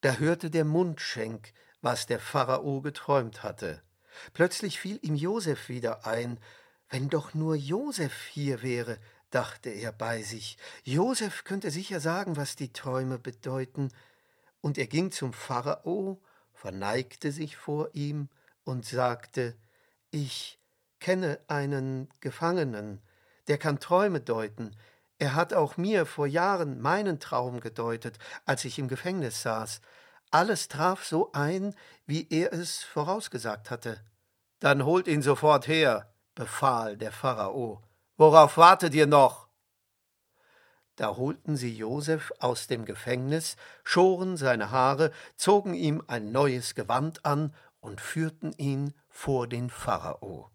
Da 0.00 0.14
hörte 0.14 0.50
der 0.50 0.64
Mundschenk, 0.64 1.52
was 1.80 2.06
der 2.06 2.18
Pharao 2.18 2.80
geträumt 2.82 3.42
hatte. 3.42 3.82
Plötzlich 4.32 4.80
fiel 4.80 4.98
ihm 5.02 5.14
Josef 5.14 5.68
wieder 5.68 6.06
ein, 6.06 6.40
wenn 6.90 7.08
doch 7.08 7.34
nur 7.34 7.54
Josef 7.54 8.26
hier 8.26 8.62
wäre, 8.62 8.98
dachte 9.30 9.70
er 9.70 9.92
bei 9.92 10.22
sich. 10.22 10.58
Josef 10.84 11.44
könnte 11.44 11.70
sicher 11.70 12.00
sagen, 12.00 12.36
was 12.36 12.56
die 12.56 12.72
Träume 12.72 13.18
bedeuten. 13.18 13.90
Und 14.60 14.78
er 14.78 14.86
ging 14.86 15.10
zum 15.10 15.32
Pharao, 15.32 16.20
verneigte 16.52 17.32
sich 17.32 17.56
vor 17.56 17.90
ihm 17.92 18.28
und 18.64 18.84
sagte: 18.84 19.56
Ich 20.10 20.58
kenne 21.00 21.40
einen 21.46 22.08
Gefangenen, 22.20 23.00
der 23.46 23.58
kann 23.58 23.80
Träume 23.80 24.20
deuten. 24.20 24.76
Er 25.18 25.34
hat 25.34 25.52
auch 25.52 25.76
mir 25.76 26.06
vor 26.06 26.26
Jahren 26.26 26.80
meinen 26.80 27.18
Traum 27.18 27.60
gedeutet, 27.60 28.18
als 28.44 28.64
ich 28.64 28.78
im 28.78 28.88
Gefängnis 28.88 29.42
saß. 29.42 29.80
Alles 30.30 30.68
traf 30.68 31.04
so 31.04 31.32
ein, 31.32 31.74
wie 32.06 32.26
er 32.30 32.52
es 32.52 32.82
vorausgesagt 32.82 33.70
hatte. 33.70 34.00
Dann 34.60 34.84
holt 34.84 35.08
ihn 35.08 35.22
sofort 35.22 35.66
her, 35.66 36.12
befahl 36.34 36.96
der 36.96 37.12
Pharao. 37.12 37.82
Worauf 38.18 38.56
wartet 38.56 38.94
ihr 38.94 39.06
noch? 39.06 39.46
Da 40.96 41.16
holten 41.16 41.56
sie 41.56 41.72
Josef 41.72 42.32
aus 42.40 42.66
dem 42.66 42.84
Gefängnis, 42.84 43.56
schoren 43.84 44.36
seine 44.36 44.72
Haare, 44.72 45.12
zogen 45.36 45.72
ihm 45.72 46.02
ein 46.08 46.32
neues 46.32 46.74
Gewand 46.74 47.24
an 47.24 47.54
und 47.78 48.00
führten 48.00 48.52
ihn 48.54 48.92
vor 49.08 49.46
den 49.46 49.70
Pharao. 49.70 50.50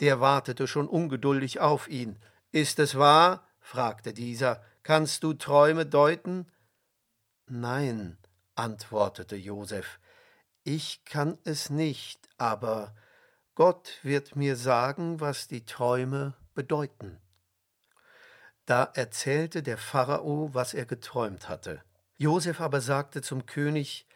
Der 0.00 0.20
wartete 0.20 0.66
schon 0.66 0.88
ungeduldig 0.88 1.60
auf 1.60 1.86
ihn. 1.88 2.18
Ist 2.50 2.78
es 2.78 2.96
wahr? 2.96 3.46
fragte 3.60 4.14
dieser. 4.14 4.62
Kannst 4.82 5.22
du 5.22 5.34
Träume 5.34 5.84
deuten? 5.84 6.50
Nein, 7.44 8.16
antwortete 8.54 9.36
Josef. 9.36 10.00
Ich 10.64 11.04
kann 11.04 11.36
es 11.44 11.68
nicht, 11.68 12.26
aber 12.38 12.94
Gott 13.54 13.98
wird 14.02 14.34
mir 14.34 14.56
sagen, 14.56 15.20
was 15.20 15.46
die 15.46 15.66
Träume 15.66 16.34
bedeuten. 16.56 17.20
Da 18.64 18.82
erzählte 18.94 19.62
der 19.62 19.78
Pharao, 19.78 20.50
was 20.52 20.74
er 20.74 20.86
geträumt 20.86 21.48
hatte. 21.48 21.82
Josef 22.18 22.60
aber 22.60 22.80
sagte 22.80 23.22
zum 23.22 23.46
König, 23.46 24.08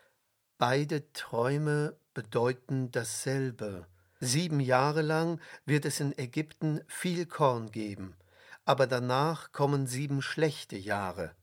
beide 0.59 1.13
Träume 1.13 1.97
bedeuten 2.15 2.91
dasselbe. 2.91 3.87
Sieben 4.19 4.59
Jahre 4.59 5.03
lang 5.03 5.41
wird 5.65 5.85
es 5.85 6.01
in 6.01 6.17
Ägypten 6.19 6.81
viel 6.89 7.27
Korn 7.27 7.71
geben, 7.71 8.17
aber 8.65 8.87
danach 8.87 9.53
kommen 9.53 9.87
sieben 9.87 10.21
schlechte 10.21 10.77
Jahre. 10.77 11.35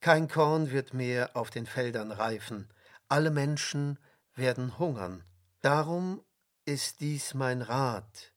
Kein 0.00 0.28
Korn 0.28 0.70
wird 0.70 0.94
mehr 0.94 1.36
auf 1.36 1.50
den 1.50 1.66
Feldern 1.66 2.12
reifen, 2.12 2.68
alle 3.08 3.30
Menschen 3.30 3.98
werden 4.34 4.78
hungern. 4.78 5.24
Darum 5.60 6.24
ist 6.64 7.00
dies 7.00 7.34
mein 7.34 7.60
Rat, 7.60 8.31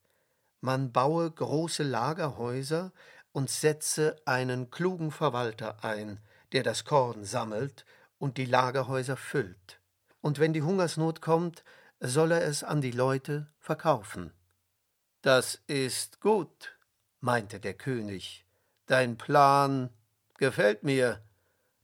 man 0.66 0.92
baue 0.92 1.30
große 1.30 1.84
Lagerhäuser 1.84 2.92
und 3.32 3.50
setze 3.52 4.16
einen 4.26 4.72
klugen 4.72 5.12
Verwalter 5.12 5.84
ein, 5.84 6.20
der 6.54 6.64
das 6.64 6.86
Korn 6.86 7.24
sammelt 7.24 7.86
und 8.18 8.38
die 8.38 8.46
Lagerhäuser 8.46 9.16
füllt. 9.16 9.80
Und 10.22 10.40
wenn 10.40 10.54
die 10.54 10.64
Hungersnot 10.64 11.22
kommt, 11.22 11.64
soll 12.00 12.32
er 12.32 12.42
es 12.44 12.64
an 12.64 12.82
die 12.82 12.92
Leute 12.92 13.48
verkaufen. 13.60 14.34
Das 15.22 15.62
ist 15.68 16.20
gut, 16.20 16.78
meinte 17.20 17.60
der 17.60 17.76
König. 17.76 18.46
Dein 18.88 19.18
Plan 19.18 19.92
gefällt 20.40 20.84
mir. 20.84 21.22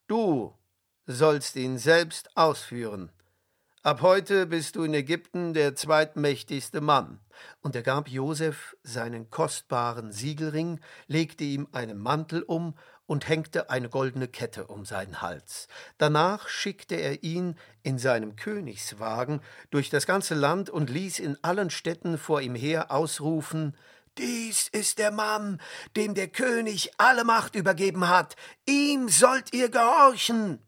Du 0.07 0.57
sollst 1.05 1.55
ihn 1.55 1.77
selbst 1.77 2.35
ausführen. 2.35 3.11
Ab 3.83 4.03
heute 4.03 4.45
bist 4.45 4.75
du 4.75 4.83
in 4.83 4.93
Ägypten 4.93 5.55
der 5.55 5.73
zweitmächtigste 5.73 6.81
Mann. 6.81 7.19
Und 7.61 7.75
er 7.75 7.81
gab 7.81 8.09
Josef 8.09 8.77
seinen 8.83 9.31
kostbaren 9.31 10.11
Siegelring, 10.11 10.79
legte 11.07 11.45
ihm 11.45 11.67
einen 11.71 11.97
Mantel 11.97 12.43
um 12.43 12.75
und 13.07 13.27
hängte 13.27 13.71
eine 13.71 13.89
goldene 13.89 14.27
Kette 14.27 14.67
um 14.67 14.85
seinen 14.85 15.23
Hals. 15.23 15.67
Danach 15.97 16.47
schickte 16.47 16.93
er 16.93 17.23
ihn 17.23 17.55
in 17.81 17.97
seinem 17.97 18.35
Königswagen 18.35 19.41
durch 19.71 19.89
das 19.89 20.05
ganze 20.05 20.35
Land 20.35 20.69
und 20.69 20.91
ließ 20.91 21.17
in 21.17 21.35
allen 21.41 21.71
Städten 21.71 22.19
vor 22.19 22.39
ihm 22.39 22.53
her 22.53 22.91
ausrufen 22.91 23.75
Dies 24.19 24.67
ist 24.67 24.99
der 24.99 25.09
Mann, 25.09 25.59
dem 25.95 26.13
der 26.13 26.27
König 26.27 26.91
alle 26.97 27.23
Macht 27.23 27.55
übergeben 27.55 28.09
hat. 28.09 28.35
Ihm 28.67 29.09
sollt 29.09 29.53
ihr 29.53 29.69
gehorchen. 29.69 30.59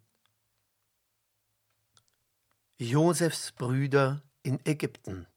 Josefs 2.80 3.52
Brüder 3.52 4.24
in 4.42 4.60
Ägypten. 4.66 5.28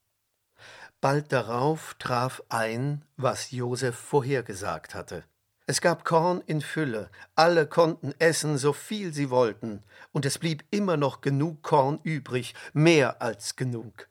Bald 1.03 1.33
darauf 1.33 1.95
traf 1.99 2.43
ein, 2.49 3.05
was 3.19 3.51
Josef 3.51 3.95
vorhergesagt 3.95 4.95
hatte. 4.95 5.23
Es 5.67 5.83
gab 5.83 6.07
Korn 6.07 6.43
in 6.47 6.63
Fülle, 6.63 7.11
alle 7.35 7.67
konnten 7.67 8.15
essen, 8.19 8.57
so 8.57 8.73
viel 8.73 9.13
sie 9.13 9.29
wollten, 9.29 9.83
und 10.13 10.25
es 10.25 10.39
blieb 10.39 10.65
immer 10.71 10.97
noch 10.97 11.21
genug 11.21 11.63
Korn 11.63 12.01
übrig, 12.05 12.55
mehr 12.73 13.21
als 13.21 13.55
genug. 13.55 14.09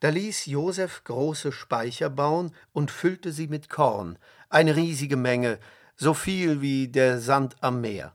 Da 0.00 0.08
ließ 0.08 0.46
Josef 0.46 1.04
große 1.04 1.52
Speicher 1.52 2.08
bauen 2.08 2.54
und 2.72 2.90
füllte 2.90 3.30
sie 3.32 3.46
mit 3.46 3.68
Korn, 3.68 4.18
eine 4.48 4.74
riesige 4.74 5.16
Menge, 5.16 5.58
so 5.96 6.14
viel 6.14 6.62
wie 6.62 6.88
der 6.88 7.20
Sand 7.20 7.56
am 7.60 7.82
Meer. 7.82 8.14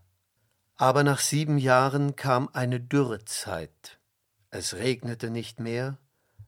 Aber 0.75 1.03
nach 1.03 1.19
sieben 1.19 1.59
Jahren 1.59 2.15
kam 2.15 2.49
eine 2.51 2.79
Dürrezeit, 2.79 3.98
es 4.51 4.75
regnete 4.75 5.29
nicht 5.29 5.59
mehr, 5.59 5.97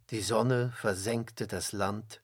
Die 0.10 0.22
Sonne 0.22 0.74
versenkte 0.76 1.48
das 1.48 1.72
Land, 1.72 2.22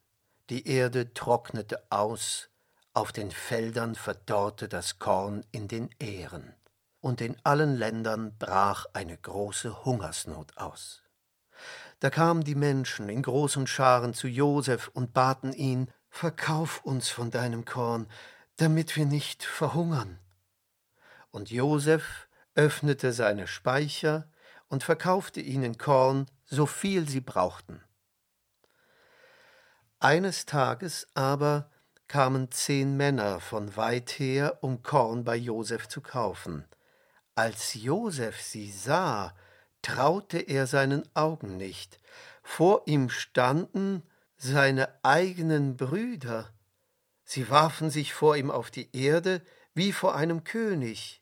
die 0.50 0.68
Erde 0.68 1.14
trocknete 1.14 1.90
aus, 1.90 2.50
auf 2.94 3.12
den 3.14 3.32
Feldern 3.32 3.96
verdorrte 3.96 4.68
das 4.68 5.00
Korn 5.00 5.46
in 5.52 5.68
den 5.70 5.90
Ähren, 6.00 6.54
und 7.00 7.22
in 7.22 7.38
allen 7.46 7.76
Ländern 7.76 8.38
brach 8.38 8.88
eine 8.92 9.18
große 9.18 9.86
Hungersnot 9.86 10.58
aus. 10.58 11.04
Da 12.00 12.10
kamen 12.10 12.44
die 12.44 12.56
Menschen 12.56 13.08
in 13.08 13.22
großen 13.22 13.68
Scharen 13.68 14.14
zu 14.14 14.28
Josef 14.28 14.90
und 14.94 15.14
baten 15.14 15.54
ihn, 15.54 15.92
Verkauf 16.10 16.84
uns 16.84 17.10
von 17.10 17.30
deinem 17.30 17.64
Korn, 17.64 18.08
damit 18.56 18.96
wir 18.96 19.06
nicht 19.06 19.44
verhungern. 19.44 20.20
Und 21.30 21.52
Josef 21.52 22.28
öffnete 22.56 23.14
seine 23.14 23.46
Speicher 23.46 24.28
und 24.70 24.84
verkaufte 24.84 25.42
ihnen 25.42 25.78
Korn, 25.78 26.26
so 26.46 26.66
viel 26.66 27.08
sie 27.08 27.22
brauchten. 27.22 27.82
Eines 30.00 30.46
Tages 30.46 31.08
aber 31.16 31.72
kamen 32.08 32.52
zehn 32.52 32.96
Männer 32.96 33.40
von 33.40 33.76
weit 33.76 34.12
her, 34.20 34.60
um 34.62 34.84
Korn 34.84 35.24
bei 35.24 35.36
Josef 35.36 35.88
zu 35.88 36.02
kaufen. 36.02 36.66
Als 37.36 37.74
Josef 37.74 38.42
sie 38.42 38.72
sah, 38.72 39.36
traute 39.82 40.40
er 40.40 40.68
seinen 40.68 41.04
Augen 41.16 41.58
nicht. 41.58 42.00
Vor 42.44 42.84
ihm 42.86 43.10
standen 43.10 44.04
seine 44.38 45.04
eigenen 45.04 45.78
Brüder. 45.78 46.54
Sie 47.24 47.50
warfen 47.50 47.90
sich 47.90 48.14
vor 48.14 48.38
ihm 48.38 48.52
auf 48.52 48.72
die 48.72 48.96
Erde 48.96 49.42
wie 49.74 49.92
vor 49.92 50.16
einem 50.16 50.44
König. 50.44 51.22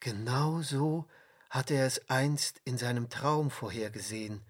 Genau 0.00 0.62
so 0.62 1.06
hatte 1.50 1.74
er 1.74 1.86
es 1.86 2.08
einst 2.08 2.60
in 2.64 2.78
seinem 2.78 3.10
Traum 3.10 3.50
vorhergesehen. 3.50 4.42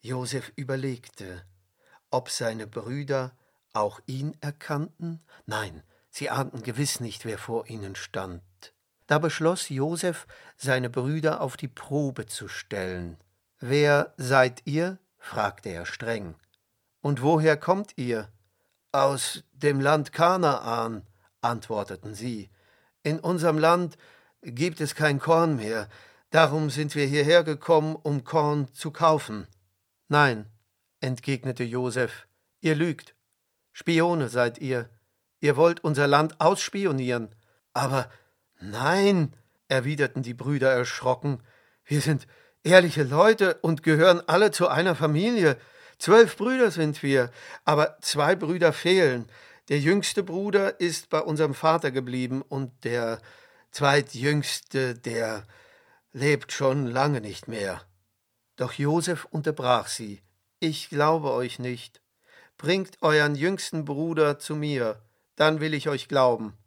Josef 0.00 0.52
überlegte, 0.56 1.44
ob 2.10 2.30
seine 2.30 2.66
Brüder 2.66 3.32
auch 3.72 4.00
ihn 4.06 4.36
erkannten? 4.40 5.20
Nein, 5.46 5.82
sie 6.10 6.30
ahnten 6.30 6.62
gewiss 6.62 7.00
nicht, 7.00 7.24
wer 7.24 7.38
vor 7.38 7.68
ihnen 7.68 7.94
stand. 7.94 8.42
Da 9.06 9.18
beschloss 9.18 9.68
Josef, 9.68 10.26
seine 10.56 10.90
Brüder 10.90 11.40
auf 11.40 11.56
die 11.56 11.68
Probe 11.68 12.26
zu 12.26 12.48
stellen. 12.48 13.16
Wer 13.60 14.12
seid 14.16 14.62
ihr? 14.66 14.98
fragte 15.18 15.70
er 15.70 15.86
streng. 15.86 16.34
Und 17.00 17.22
woher 17.22 17.56
kommt 17.56 17.96
ihr? 17.96 18.28
Aus 18.92 19.44
dem 19.52 19.80
Land 19.80 20.12
Kanaan, 20.12 21.06
antworteten 21.40 22.14
sie. 22.14 22.50
In 23.02 23.20
unserem 23.20 23.58
Land 23.58 23.96
gibt 24.42 24.80
es 24.80 24.94
kein 24.94 25.18
Korn 25.18 25.56
mehr, 25.56 25.88
darum 26.30 26.70
sind 26.70 26.94
wir 26.94 27.06
hierher 27.06 27.44
gekommen, 27.44 27.96
um 27.96 28.24
Korn 28.24 28.72
zu 28.74 28.90
kaufen. 28.90 29.46
Nein, 30.08 30.46
entgegnete 31.00 31.64
Josef, 31.64 32.26
ihr 32.60 32.74
lügt. 32.74 33.14
Spione 33.72 34.28
seid 34.28 34.58
ihr. 34.58 34.88
Ihr 35.40 35.56
wollt 35.56 35.84
unser 35.84 36.06
Land 36.06 36.40
ausspionieren. 36.40 37.34
Aber 37.72 38.10
nein, 38.60 39.34
erwiderten 39.68 40.22
die 40.22 40.34
Brüder 40.34 40.70
erschrocken, 40.72 41.42
wir 41.84 42.00
sind 42.00 42.26
ehrliche 42.64 43.02
Leute 43.02 43.54
und 43.62 43.82
gehören 43.82 44.20
alle 44.26 44.50
zu 44.50 44.68
einer 44.68 44.94
Familie. 44.94 45.56
Zwölf 45.98 46.36
Brüder 46.36 46.70
sind 46.70 47.02
wir, 47.02 47.30
aber 47.64 47.98
zwei 48.00 48.36
Brüder 48.36 48.72
fehlen. 48.72 49.26
Der 49.68 49.78
jüngste 49.78 50.22
Bruder 50.22 50.80
ist 50.80 51.08
bei 51.08 51.20
unserem 51.20 51.54
Vater 51.54 51.90
geblieben 51.90 52.42
und 52.42 52.84
der 52.84 53.20
zweitjüngste, 53.70 54.94
der 54.94 55.44
lebt 56.18 56.52
schon 56.52 56.86
lange 56.86 57.20
nicht 57.20 57.48
mehr. 57.48 57.82
Doch 58.56 58.72
Josef 58.72 59.24
unterbrach 59.26 59.86
sie. 59.86 60.20
Ich 60.58 60.88
glaube 60.88 61.32
euch 61.32 61.58
nicht. 61.58 62.02
Bringt 62.56 63.00
euren 63.02 63.36
jüngsten 63.36 63.84
Bruder 63.84 64.38
zu 64.40 64.56
mir, 64.56 65.00
dann 65.36 65.60
will 65.60 65.74
ich 65.74 65.88
euch 65.88 66.08
glauben. 66.08 66.58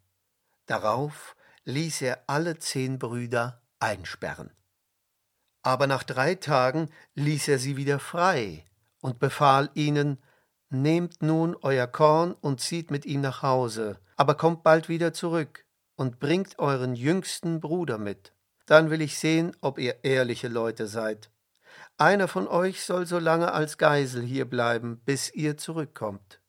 Darauf 0.66 1.36
ließ 1.66 2.02
er 2.04 2.24
alle 2.28 2.60
zehn 2.60 2.98
Brüder 2.98 3.62
einsperren. 3.80 4.52
Aber 5.64 5.86
nach 5.86 6.04
drei 6.04 6.36
Tagen 6.36 6.90
ließ 7.16 7.50
er 7.50 7.60
sie 7.60 7.76
wieder 7.76 8.00
frei 8.00 8.64
und 9.02 9.20
befahl 9.20 9.70
ihnen, 9.74 10.18
Nehmt 10.74 11.22
nun 11.22 11.58
euer 11.64 11.86
Korn 11.86 12.32
und 12.32 12.62
zieht 12.62 12.92
mit 12.92 13.06
ihm 13.06 13.20
nach 13.20 13.42
Hause, 13.42 14.00
aber 14.16 14.36
kommt 14.36 14.64
bald 14.64 14.88
wieder 14.88 15.12
zurück 15.12 15.66
und 15.98 16.22
bringt 16.22 16.60
euren 16.60 16.96
jüngsten 16.96 17.60
Bruder 17.60 17.98
mit. 17.98 18.32
Dann 18.66 18.90
will 18.90 19.02
ich 19.02 19.18
sehen, 19.18 19.56
ob 19.62 19.80
ihr 19.80 20.04
ehrliche 20.04 20.48
Leute 20.48 20.88
seid. 20.88 21.30
Einer 21.98 22.28
von 22.28 22.48
euch 22.48 22.84
soll 22.84 23.06
so 23.06 23.20
lange 23.20 23.52
als 23.52 23.78
Geisel 23.78 24.24
hier 24.24 24.46
bleiben, 24.46 25.02
bis 25.06 25.34
ihr 25.34 25.58
zurückkommt. 25.58 26.42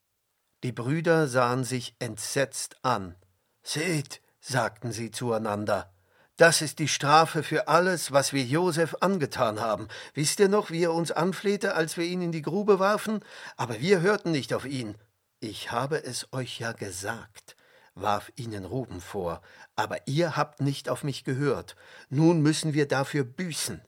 Die 0.62 0.72
Brüder 0.72 1.27
sahen 1.27 1.64
sich 1.64 1.96
entsetzt 1.98 2.77
an. 2.83 3.16
Seht, 3.62 4.22
sagten 4.40 4.92
sie 4.92 5.11
zueinander, 5.11 5.92
das 6.37 6.62
ist 6.62 6.79
die 6.79 6.88
Strafe 6.88 7.42
für 7.42 7.68
alles, 7.68 8.11
was 8.11 8.33
wir 8.33 8.42
Josef 8.42 8.96
angetan 9.01 9.61
haben. 9.61 9.88
Wisst 10.14 10.40
ihr 10.40 10.48
noch, 10.48 10.70
wie 10.70 10.85
er 10.85 10.92
uns 10.92 11.12
anflehte, 11.12 11.75
als 11.75 11.96
wir 11.96 12.05
ihn 12.05 12.22
in 12.22 12.33
die 12.33 12.42
Grube 12.42 12.79
warfen? 12.79 13.20
Aber 13.57 13.81
wir 13.81 14.01
hörten 14.01 14.33
nicht 14.33 14.55
auf 14.55 14.64
ihn. 14.64 14.96
Ich 15.40 15.70
habe 15.70 16.03
es 16.03 16.33
euch 16.33 16.59
ja 16.59 16.72
gesagt, 16.72 17.57
warf 17.94 18.33
ihnen 18.37 18.64
Ruben 18.64 19.00
vor, 19.00 19.42
aber 19.76 20.07
ihr 20.07 20.37
habt 20.37 20.61
nicht 20.61 20.88
auf 20.88 21.05
mich 21.05 21.24
gehört. 21.24 21.76
Nun 22.09 22.40
müssen 22.40 22.74
wir 22.74 22.88
dafür 22.88 23.24
büßen. 23.24 23.83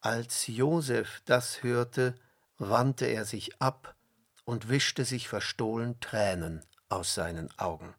Als 0.00 0.46
Josef 0.46 1.22
das 1.24 1.62
hörte, 1.62 2.14
wandte 2.58 3.06
er 3.06 3.24
sich 3.24 3.60
ab 3.60 3.94
und 4.44 4.68
wischte 4.68 5.04
sich 5.04 5.28
verstohlen 5.28 6.00
Tränen 6.00 6.64
aus 6.88 7.14
seinen 7.14 7.50
Augen. 7.58 7.94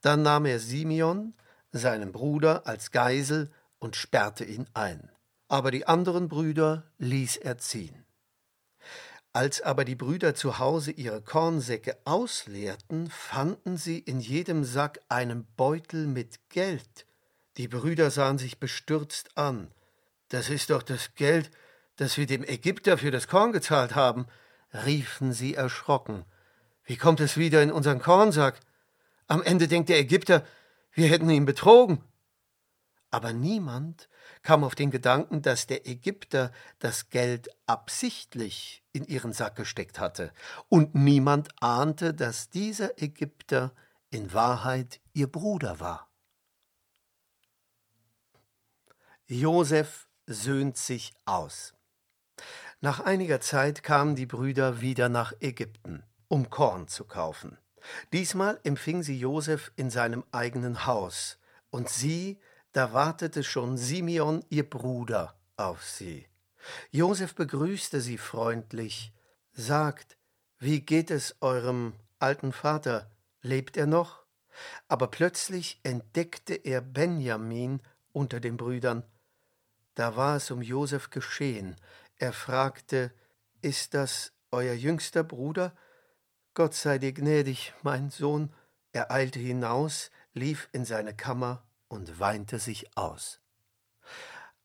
Dann 0.00 0.22
nahm 0.22 0.44
er 0.46 0.58
Simeon, 0.58 1.34
seinen 1.72 2.12
Bruder 2.12 2.66
als 2.66 2.90
Geisel 2.90 3.50
und 3.78 3.96
sperrte 3.96 4.44
ihn 4.44 4.68
ein. 4.74 5.10
Aber 5.48 5.70
die 5.70 5.86
anderen 5.86 6.28
Brüder 6.28 6.90
ließ 6.98 7.36
er 7.36 7.58
ziehen. 7.58 8.03
Als 9.34 9.60
aber 9.60 9.84
die 9.84 9.96
Brüder 9.96 10.36
zu 10.36 10.60
Hause 10.60 10.92
ihre 10.92 11.20
Kornsäcke 11.20 11.96
ausleerten, 12.04 13.10
fanden 13.10 13.76
sie 13.76 13.98
in 13.98 14.20
jedem 14.20 14.62
Sack 14.62 15.00
einen 15.08 15.44
Beutel 15.56 16.06
mit 16.06 16.38
Geld. 16.50 17.04
Die 17.56 17.66
Brüder 17.66 18.12
sahen 18.12 18.38
sich 18.38 18.60
bestürzt 18.60 19.36
an. 19.36 19.72
Das 20.28 20.50
ist 20.50 20.70
doch 20.70 20.84
das 20.84 21.16
Geld, 21.16 21.50
das 21.96 22.16
wir 22.16 22.26
dem 22.26 22.44
Ägypter 22.44 22.96
für 22.96 23.10
das 23.10 23.26
Korn 23.26 23.50
gezahlt 23.50 23.96
haben, 23.96 24.26
riefen 24.72 25.32
sie 25.32 25.54
erschrocken. 25.54 26.24
Wie 26.84 26.96
kommt 26.96 27.18
es 27.18 27.36
wieder 27.36 27.60
in 27.60 27.72
unseren 27.72 28.00
Kornsack? 28.00 28.60
Am 29.26 29.42
Ende 29.42 29.66
denkt 29.66 29.88
der 29.88 29.98
Ägypter, 29.98 30.46
wir 30.92 31.08
hätten 31.08 31.28
ihn 31.28 31.44
betrogen. 31.44 31.98
Aber 33.14 33.32
niemand 33.32 34.08
kam 34.42 34.64
auf 34.64 34.74
den 34.74 34.90
Gedanken, 34.90 35.40
dass 35.40 35.68
der 35.68 35.86
Ägypter 35.86 36.50
das 36.80 37.10
Geld 37.10 37.48
absichtlich 37.64 38.82
in 38.90 39.04
ihren 39.04 39.32
Sack 39.32 39.54
gesteckt 39.54 40.00
hatte, 40.00 40.32
und 40.68 40.96
niemand 40.96 41.50
ahnte, 41.62 42.12
dass 42.12 42.50
dieser 42.50 43.00
Ägypter 43.00 43.72
in 44.10 44.32
Wahrheit 44.32 45.00
ihr 45.12 45.28
Bruder 45.28 45.78
war. 45.78 46.08
Josef 49.28 50.08
söhnt 50.26 50.76
sich 50.76 51.14
aus. 51.24 51.72
Nach 52.80 52.98
einiger 52.98 53.40
Zeit 53.40 53.84
kamen 53.84 54.16
die 54.16 54.26
Brüder 54.26 54.80
wieder 54.80 55.08
nach 55.08 55.34
Ägypten, 55.38 56.02
um 56.26 56.50
Korn 56.50 56.88
zu 56.88 57.04
kaufen. 57.04 57.58
Diesmal 58.12 58.58
empfing 58.64 59.04
sie 59.04 59.16
Josef 59.16 59.70
in 59.76 59.88
seinem 59.88 60.24
eigenen 60.32 60.84
Haus, 60.86 61.38
und 61.70 61.88
sie, 61.88 62.40
da 62.74 62.92
wartete 62.92 63.44
schon 63.44 63.78
Simeon, 63.78 64.44
ihr 64.50 64.68
Bruder, 64.68 65.38
auf 65.56 65.84
sie. 65.84 66.26
Josef 66.90 67.36
begrüßte 67.36 68.00
sie 68.00 68.18
freundlich, 68.18 69.14
sagt, 69.52 70.18
wie 70.58 70.80
geht 70.80 71.12
es 71.12 71.36
eurem 71.40 71.94
alten 72.18 72.52
Vater? 72.52 73.12
Lebt 73.42 73.76
er 73.76 73.86
noch? 73.86 74.24
Aber 74.88 75.06
plötzlich 75.06 75.78
entdeckte 75.84 76.54
er 76.54 76.80
Benjamin 76.80 77.80
unter 78.12 78.40
den 78.40 78.56
Brüdern. 78.56 79.04
Da 79.94 80.16
war 80.16 80.36
es 80.36 80.50
um 80.50 80.60
Josef 80.60 81.10
geschehen. 81.10 81.76
Er 82.16 82.32
fragte, 82.32 83.12
Ist 83.62 83.94
das 83.94 84.32
euer 84.50 84.74
jüngster 84.74 85.22
Bruder? 85.22 85.76
Gott 86.54 86.74
sei 86.74 86.98
dir 86.98 87.12
gnädig, 87.12 87.72
mein 87.82 88.10
Sohn. 88.10 88.52
Er 88.90 89.12
eilte 89.12 89.38
hinaus, 89.38 90.10
lief 90.32 90.68
in 90.72 90.84
seine 90.84 91.14
Kammer 91.14 91.64
und 91.94 92.18
weinte 92.18 92.58
sich 92.58 92.96
aus. 92.96 93.40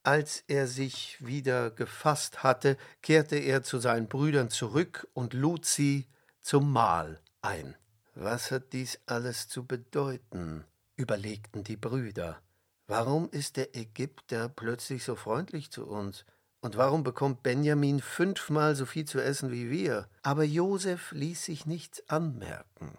Als 0.02 0.44
er 0.48 0.66
sich 0.66 1.24
wieder 1.24 1.70
gefasst 1.70 2.42
hatte, 2.42 2.76
kehrte 3.04 3.36
er 3.36 3.62
zu 3.62 3.78
seinen 3.78 4.08
Brüdern 4.08 4.50
zurück 4.50 5.08
und 5.14 5.34
lud 5.34 5.64
sie 5.64 6.08
zum 6.42 6.72
Mahl 6.72 7.22
ein. 7.42 7.76
Was 8.16 8.50
hat 8.50 8.74
dies 8.74 9.00
alles 9.06 9.48
zu 9.48 9.66
bedeuten? 9.66 10.66
überlegten 10.96 11.64
die 11.64 11.78
Brüder. 11.78 12.42
Warum 12.88 13.30
ist 13.30 13.56
der 13.56 13.76
Ägypter 13.76 14.50
plötzlich 14.50 15.04
so 15.04 15.16
freundlich 15.16 15.72
zu 15.72 15.86
uns? 15.86 16.26
Und 16.62 16.76
warum 16.76 17.04
bekommt 17.04 17.44
Benjamin 17.44 18.02
fünfmal 18.02 18.76
so 18.76 18.86
viel 18.86 19.06
zu 19.06 19.22
essen 19.22 19.52
wie 19.52 19.70
wir? 19.70 20.10
Aber 20.24 20.44
Josef 20.44 21.12
ließ 21.12 21.46
sich 21.46 21.66
nichts 21.68 22.10
anmerken. 22.10 22.98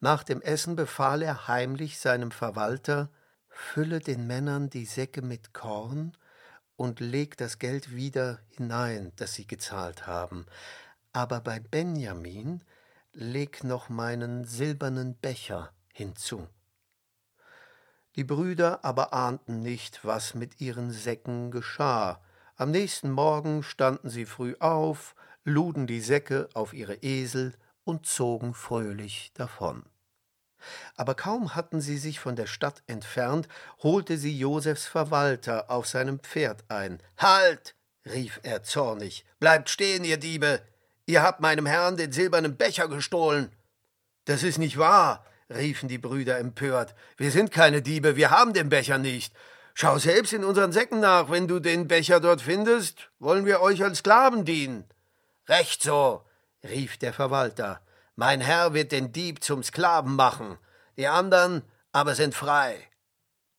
Nach 0.00 0.24
dem 0.24 0.40
Essen 0.40 0.74
befahl 0.74 1.22
er 1.22 1.46
heimlich 1.46 1.98
seinem 1.98 2.30
Verwalter, 2.30 3.10
fülle 3.58 3.98
den 3.98 4.26
Männern 4.26 4.70
die 4.70 4.86
Säcke 4.86 5.20
mit 5.20 5.52
Korn 5.52 6.16
und 6.76 7.00
leg 7.00 7.36
das 7.36 7.58
Geld 7.58 7.94
wieder 7.94 8.38
hinein, 8.50 9.12
das 9.16 9.34
sie 9.34 9.46
gezahlt 9.46 10.06
haben. 10.06 10.46
Aber 11.12 11.40
bei 11.40 11.58
Benjamin 11.58 12.62
leg 13.12 13.64
noch 13.64 13.88
meinen 13.88 14.44
silbernen 14.44 15.16
Becher 15.16 15.72
hinzu. 15.92 16.46
Die 18.14 18.24
Brüder 18.24 18.84
aber 18.84 19.12
ahnten 19.12 19.60
nicht, 19.60 20.04
was 20.04 20.34
mit 20.34 20.60
ihren 20.60 20.92
Säcken 20.92 21.50
geschah. 21.50 22.22
Am 22.54 22.70
nächsten 22.70 23.10
Morgen 23.10 23.64
standen 23.64 24.08
sie 24.08 24.24
früh 24.24 24.54
auf, 24.60 25.16
luden 25.44 25.86
die 25.88 26.00
Säcke 26.00 26.48
auf 26.54 26.72
ihre 26.72 26.94
Esel 27.02 27.54
und 27.82 28.06
zogen 28.06 28.54
fröhlich 28.54 29.32
davon. 29.34 29.84
Aber 30.96 31.14
kaum 31.14 31.54
hatten 31.54 31.80
sie 31.80 31.98
sich 31.98 32.20
von 32.20 32.36
der 32.36 32.46
Stadt 32.46 32.82
entfernt, 32.86 33.48
holte 33.82 34.18
sie 34.18 34.36
Josefs 34.36 34.86
Verwalter 34.86 35.70
auf 35.70 35.86
seinem 35.86 36.20
Pferd 36.20 36.64
ein. 36.68 37.00
Halt! 37.16 37.74
rief 38.06 38.40
er 38.42 38.62
zornig. 38.62 39.24
Bleibt 39.38 39.70
stehen, 39.70 40.04
ihr 40.04 40.16
Diebe! 40.16 40.60
Ihr 41.06 41.22
habt 41.22 41.40
meinem 41.40 41.66
Herrn 41.66 41.96
den 41.96 42.12
silbernen 42.12 42.56
Becher 42.56 42.88
gestohlen. 42.88 43.50
Das 44.26 44.42
ist 44.42 44.58
nicht 44.58 44.76
wahr, 44.76 45.24
riefen 45.48 45.88
die 45.88 45.96
Brüder 45.96 46.38
empört. 46.38 46.94
Wir 47.16 47.30
sind 47.30 47.50
keine 47.50 47.80
Diebe, 47.80 48.16
wir 48.16 48.30
haben 48.30 48.52
den 48.52 48.68
Becher 48.68 48.98
nicht. 48.98 49.34
Schau 49.72 49.98
selbst 49.98 50.32
in 50.32 50.44
unseren 50.44 50.72
Säcken 50.72 51.00
nach, 51.00 51.30
wenn 51.30 51.48
du 51.48 51.60
den 51.60 51.88
Becher 51.88 52.20
dort 52.20 52.42
findest, 52.42 53.10
wollen 53.20 53.46
wir 53.46 53.60
euch 53.60 53.82
als 53.82 53.98
Sklaven 53.98 54.44
dienen. 54.44 54.84
Recht 55.48 55.82
so, 55.82 56.24
rief 56.62 56.98
der 56.98 57.12
Verwalter. 57.12 57.80
Mein 58.20 58.40
Herr 58.40 58.74
wird 58.74 58.90
den 58.90 59.12
Dieb 59.12 59.44
zum 59.44 59.62
Sklaven 59.62 60.16
machen, 60.16 60.58
die 60.96 61.06
anderen 61.06 61.62
aber 61.92 62.16
sind 62.16 62.34
frei. 62.34 62.76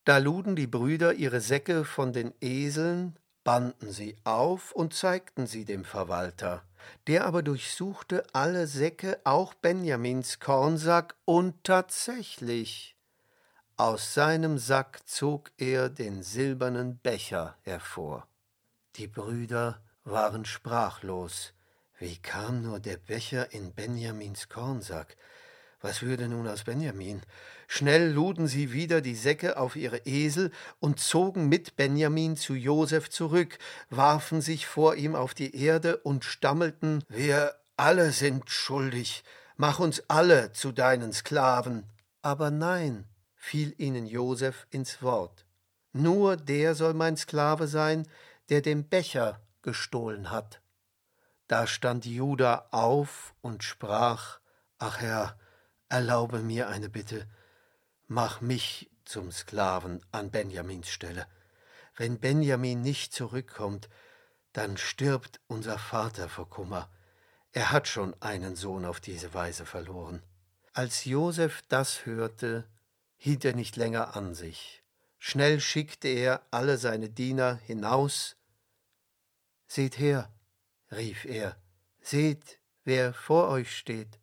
Da 0.04 0.18
luden 0.18 0.58
die 0.58 0.68
Brüder 0.68 1.14
ihre 1.14 1.40
Säcke 1.40 1.86
von 1.86 2.12
den 2.12 2.34
Eseln, 2.42 3.18
banden 3.46 3.90
sie 3.90 4.18
auf 4.26 4.74
und 4.74 4.94
zeigten 4.94 5.48
sie 5.48 5.64
dem 5.64 5.86
Verwalter. 5.86 6.62
Der 7.08 7.24
aber 7.24 7.42
durchsuchte 7.42 8.26
alle 8.34 8.68
Säcke, 8.68 9.22
auch 9.24 9.54
Benjamins 9.54 10.42
Kornsack, 10.42 11.16
und 11.24 11.64
tatsächlich 11.64 12.98
aus 13.78 14.14
seinem 14.14 14.58
Sack 14.58 15.08
zog 15.08 15.52
er 15.58 15.88
den 15.88 16.22
silbernen 16.22 16.98
Becher 16.98 17.56
hervor. 17.62 18.28
Die 18.98 19.08
Brüder 19.08 19.80
waren 20.04 20.44
sprachlos. 20.44 21.54
Wie 22.00 22.16
kam 22.16 22.62
nur 22.62 22.80
der 22.80 22.96
Becher 22.96 23.52
in 23.52 23.74
Benjamins 23.74 24.48
Kornsack? 24.48 25.18
Was 25.82 26.02
würde 26.02 26.30
nun 26.30 26.48
aus 26.48 26.64
Benjamin? 26.64 27.22
Schnell 27.68 28.12
luden 28.12 28.48
sie 28.48 28.72
wieder 28.72 29.02
die 29.02 29.16
Säcke 29.16 29.58
auf 29.58 29.76
ihre 29.76 29.98
Esel 30.06 30.52
und 30.80 31.02
zogen 31.02 31.50
mit 31.50 31.76
Benjamin 31.76 32.38
zu 32.38 32.54
Josef 32.56 33.10
zurück, 33.10 33.60
warfen 33.90 34.40
sich 34.40 34.66
vor 34.66 34.96
ihm 34.96 35.14
auf 35.14 35.34
die 35.34 35.54
Erde 35.54 35.98
und 35.98 36.24
stammelten: 36.24 37.04
Wir 37.10 37.54
alle 37.76 38.14
sind 38.14 38.50
schuldig, 38.50 39.26
mach 39.58 39.80
uns 39.80 40.02
alle 40.08 40.54
zu 40.54 40.72
deinen 40.72 41.12
Sklaven. 41.12 41.84
Aber 42.22 42.50
nein, 42.50 43.10
fiel 43.36 43.76
ihnen 43.78 44.06
Josef 44.06 44.68
ins 44.70 45.02
Wort. 45.02 45.46
Nur 45.92 46.38
der 46.38 46.76
soll 46.76 46.94
mein 46.94 47.18
Sklave 47.18 47.68
sein, 47.68 48.08
der 48.48 48.62
den 48.62 48.88
Becher 48.88 49.42
gestohlen 49.62 50.32
hat. 50.32 50.62
Da 51.50 51.66
stand 51.66 52.06
Juda 52.06 52.68
auf 52.70 53.34
und 53.42 53.64
sprach, 53.64 54.40
Ach 54.78 55.00
Herr, 55.00 55.36
erlaube 55.90 56.44
mir 56.44 56.70
eine 56.70 56.90
Bitte, 56.90 57.28
mach 58.06 58.40
mich 58.40 58.92
zum 59.04 59.32
Sklaven 59.32 60.00
an 60.12 60.30
Benjamins 60.30 60.90
Stelle. 60.90 61.26
Wenn 61.96 62.20
Benjamin 62.20 62.84
nicht 62.84 63.14
zurückkommt, 63.14 63.90
dann 64.54 64.78
stirbt 64.78 65.42
unser 65.48 65.80
Vater 65.80 66.30
vor 66.30 66.48
Kummer. 66.52 66.88
Er 67.52 67.72
hat 67.72 67.88
schon 67.88 68.16
einen 68.22 68.56
Sohn 68.56 68.86
auf 68.86 69.00
diese 69.00 69.34
Weise 69.34 69.66
verloren. 69.66 70.22
Als 70.74 71.06
Josef 71.06 71.64
das 71.68 72.06
hörte, 72.06 72.70
hielt 73.18 73.44
er 73.44 73.56
nicht 73.56 73.76
länger 73.76 74.16
an 74.16 74.36
sich. 74.36 74.84
Schnell 75.18 75.60
schickte 75.60 76.10
er 76.10 76.44
alle 76.52 76.78
seine 76.78 77.10
Diener 77.10 77.56
hinaus. 77.56 78.38
Seht 79.66 79.98
her, 79.98 80.32
rief 80.92 81.26
er, 81.26 81.62
seht, 82.02 82.60
wer 82.84 83.14
vor 83.14 83.50
euch 83.50 83.76
steht. 83.76 84.20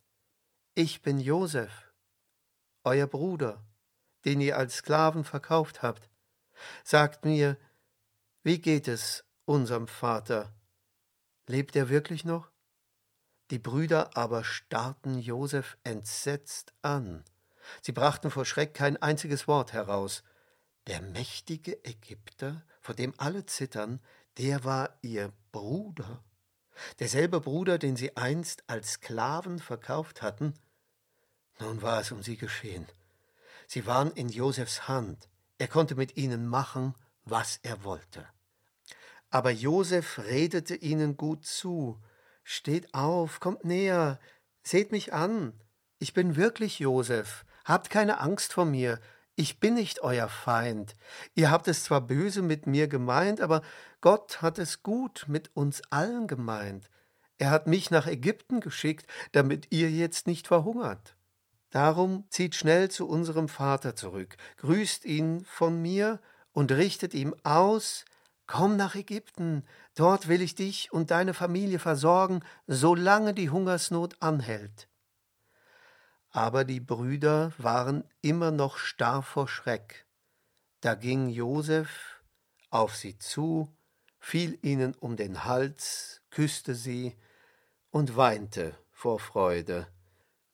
Ich 0.75 1.03
bin 1.03 1.21
Josef, 1.21 1.93
euer 2.85 3.07
Bruder, 3.07 3.65
den 4.25 4.41
ihr 4.41 4.57
als 4.57 4.77
Sklaven 4.77 5.25
verkauft 5.25 5.83
habt. 5.83 6.11
Sagt 6.85 7.25
mir, 7.25 7.57
wie 8.43 8.61
geht 8.61 8.89
es 8.89 9.25
unserem 9.45 9.89
Vater? 9.89 10.55
Lebt 11.47 11.77
er 11.77 11.89
wirklich 11.89 12.25
noch? 12.25 12.51
Die 13.51 13.59
Brüder 13.59 14.17
aber 14.17 14.43
starrten 14.43 15.19
Josef 15.19 15.79
entsetzt 15.85 16.73
an. 16.83 17.25
Sie 17.83 17.93
brachten 17.93 18.31
vor 18.31 18.45
Schreck 18.45 18.75
kein 18.75 18.97
einziges 18.97 19.47
Wort 19.47 19.73
heraus. 19.73 20.25
Der 20.89 21.01
mächtige 21.01 21.85
Ägypter, 21.85 22.65
vor 22.81 22.95
dem 22.95 23.15
alle 23.19 23.47
zittern, 23.47 24.01
der 24.39 24.65
war 24.65 24.99
ihr 25.03 25.33
Bruder. 25.53 26.25
Derselbe 27.01 27.41
Bruder, 27.41 27.79
den 27.79 27.97
sie 27.97 28.17
einst 28.17 28.65
als 28.67 28.93
Sklaven 28.93 29.59
verkauft 29.59 30.23
hatten. 30.23 30.55
Nun 31.59 31.83
war 31.83 32.01
es 32.01 32.13
um 32.13 32.23
sie 32.23 32.37
geschehen. 32.37 32.87
Sie 33.67 33.87
waren 33.87 34.11
in 34.13 34.29
Josefs 34.29 34.89
Hand. 34.89 35.29
Er 35.59 35.69
konnte 35.69 35.95
mit 35.95 36.17
ihnen 36.17 36.47
machen, 36.47 36.95
was 37.25 37.59
er 37.63 37.83
wollte. 37.83 38.27
Aber 39.31 39.51
Josef 39.51 40.19
redete 40.19 40.77
ihnen 40.77 41.17
gut 41.17 41.45
zu. 41.45 42.01
Steht 42.45 42.95
auf, 42.95 43.41
kommt 43.41 43.65
näher, 43.65 44.21
seht 44.63 44.93
mich 44.93 45.13
an. 45.13 45.53
Ich 45.99 46.15
bin 46.15 46.37
wirklich 46.37 46.79
Josef. 46.79 47.45
Habt 47.65 47.91
keine 47.91 48.21
Angst 48.21 48.53
vor 48.53 48.65
mir. 48.65 49.01
Ich 49.35 49.61
bin 49.61 49.75
nicht 49.75 50.01
euer 50.01 50.29
Feind. 50.29 50.95
Ihr 51.35 51.51
habt 51.51 51.69
es 51.69 51.85
zwar 51.85 52.01
böse 52.01 52.41
mit 52.43 52.67
mir 52.67 52.89
gemeint, 52.89 53.41
aber 53.41 53.63
Gott 54.07 54.41
hat 54.41 54.61
es 54.61 54.85
gut 54.85 55.25
mit 55.27 55.51
uns 55.57 55.83
allen 55.91 56.29
gemeint. 56.29 56.89
Er 57.39 57.51
hat 57.51 57.67
mich 57.67 57.91
nach 57.91 58.07
Ägypten 58.07 58.61
geschickt, 58.61 59.11
damit 59.33 59.73
ihr 59.73 59.91
jetzt 59.91 60.29
nicht 60.29 60.47
verhungert. 60.47 61.17
Darum 61.71 62.25
zieht 62.31 62.55
schnell 62.55 62.89
zu 62.89 63.09
unserem 63.09 63.49
Vater 63.49 63.97
zurück, 63.97 64.37
grüßt 64.59 65.07
ihn 65.07 65.45
von 65.45 65.83
mir 65.83 66.21
und 66.53 66.71
richtet 66.71 67.15
ihm 67.15 67.35
aus, 67.43 68.05
Komm 68.47 68.77
nach 68.77 68.95
Ägypten, 68.95 69.65
dort 69.97 70.29
will 70.29 70.41
ich 70.41 70.55
dich 70.55 70.93
und 70.93 71.11
deine 71.11 71.35
Familie 71.35 71.81
versorgen, 71.81 72.45
solange 72.69 73.35
die 73.35 73.51
Hungersnot 73.51 74.23
anhält 74.23 74.89
aber 76.37 76.65
die 76.65 76.81
Brüder 76.81 77.53
waren 77.57 78.05
immer 78.21 78.51
noch 78.51 78.77
starr 78.77 79.23
vor 79.23 79.49
Schreck. 79.49 80.07
Da 80.83 80.95
ging 80.95 81.31
Josef 81.31 82.23
auf 82.69 82.95
sie 82.95 83.19
zu, 83.19 83.75
fiel 84.27 84.59
ihnen 84.63 84.93
um 84.99 85.15
den 85.15 85.45
Hals, 85.45 86.21
küsste 86.31 86.75
sie 86.75 87.15
und 87.93 88.17
weinte 88.17 88.75
vor 88.91 89.21
Freude. 89.21 89.87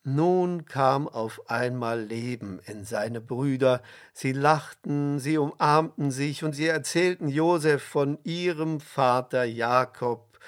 Nun 0.04 0.66
kam 0.66 1.08
auf 1.08 1.48
einmal 1.48 2.02
Leben 2.02 2.60
in 2.66 2.84
seine 2.84 3.22
Brüder, 3.22 3.82
sie 4.12 4.32
lachten, 4.32 5.20
sie 5.20 5.38
umarmten 5.38 6.10
sich 6.10 6.44
und 6.44 6.52
sie 6.52 6.66
erzählten 6.66 7.28
Josef 7.28 7.82
von 7.82 8.18
ihrem 8.24 8.78
Vater 8.78 9.44
Jakob, 9.44 10.38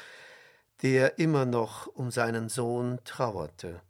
der 0.83 1.19
immer 1.19 1.47
noch 1.47 1.87
um 1.87 2.11
seinen 2.11 2.51
Sohn 2.51 2.99
trauerte. 3.05 3.81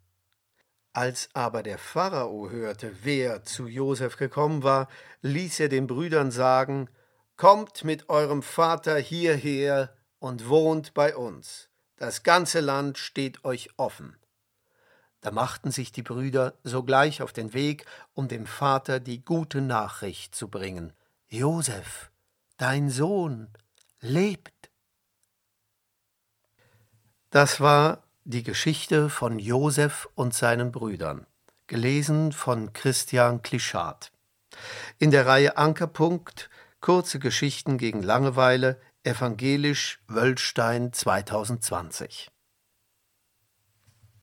Als 0.93 1.29
aber 1.33 1.65
der 1.65 1.79
Pharao 1.79 2.51
hörte, 2.51 2.95
wer 3.03 3.43
zu 3.43 3.67
Josef 3.67 4.17
gekommen 4.17 4.63
war, 4.63 4.87
ließ 5.23 5.59
er 5.59 5.69
den 5.69 5.89
Brüdern 5.89 6.31
sagen, 6.31 6.89
Kommt 7.37 7.83
mit 7.83 8.09
eurem 8.09 8.43
Vater 8.43 8.97
hierher 8.97 9.97
und 10.21 10.49
wohnt 10.49 10.95
bei 10.95 11.17
uns. 11.17 11.69
Das 11.97 12.23
ganze 12.23 12.61
Land 12.61 12.99
steht 12.99 13.45
euch 13.45 13.71
offen. 13.77 14.17
Da 15.21 15.31
machten 15.31 15.71
sich 15.71 15.91
die 15.91 16.03
Brüder 16.03 16.55
sogleich 16.63 17.23
auf 17.23 17.33
den 17.33 17.53
Weg, 17.55 17.87
um 18.13 18.29
dem 18.29 18.47
Vater 18.47 19.01
die 19.01 19.25
gute 19.25 19.61
Nachricht 19.61 20.35
zu 20.35 20.49
bringen. 20.49 20.93
Josef, 21.29 22.11
dein 22.57 22.91
Sohn, 22.91 23.49
lebt. 24.01 24.71
Das 27.31 27.61
war 27.61 28.05
die 28.25 28.43
Geschichte 28.43 29.11
von 29.11 29.39
Josef 29.39 30.09
und 30.15 30.35
seinen 30.35 30.71
Brüdern, 30.71 31.27
gelesen 31.67 32.33
von 32.33 32.73
Christian 32.73 33.43
Klischat. 33.43 34.13
In 34.99 35.11
der 35.11 35.27
Reihe 35.27 35.57
Ankerpunkt 35.57 36.49
Kurze 36.85 37.19
Geschichten 37.19 37.79
gegen 37.79 38.03
Langeweile 38.03 38.79
Evangelisch 39.05 40.01
Wöllstein 40.07 40.93
2020 40.93 42.31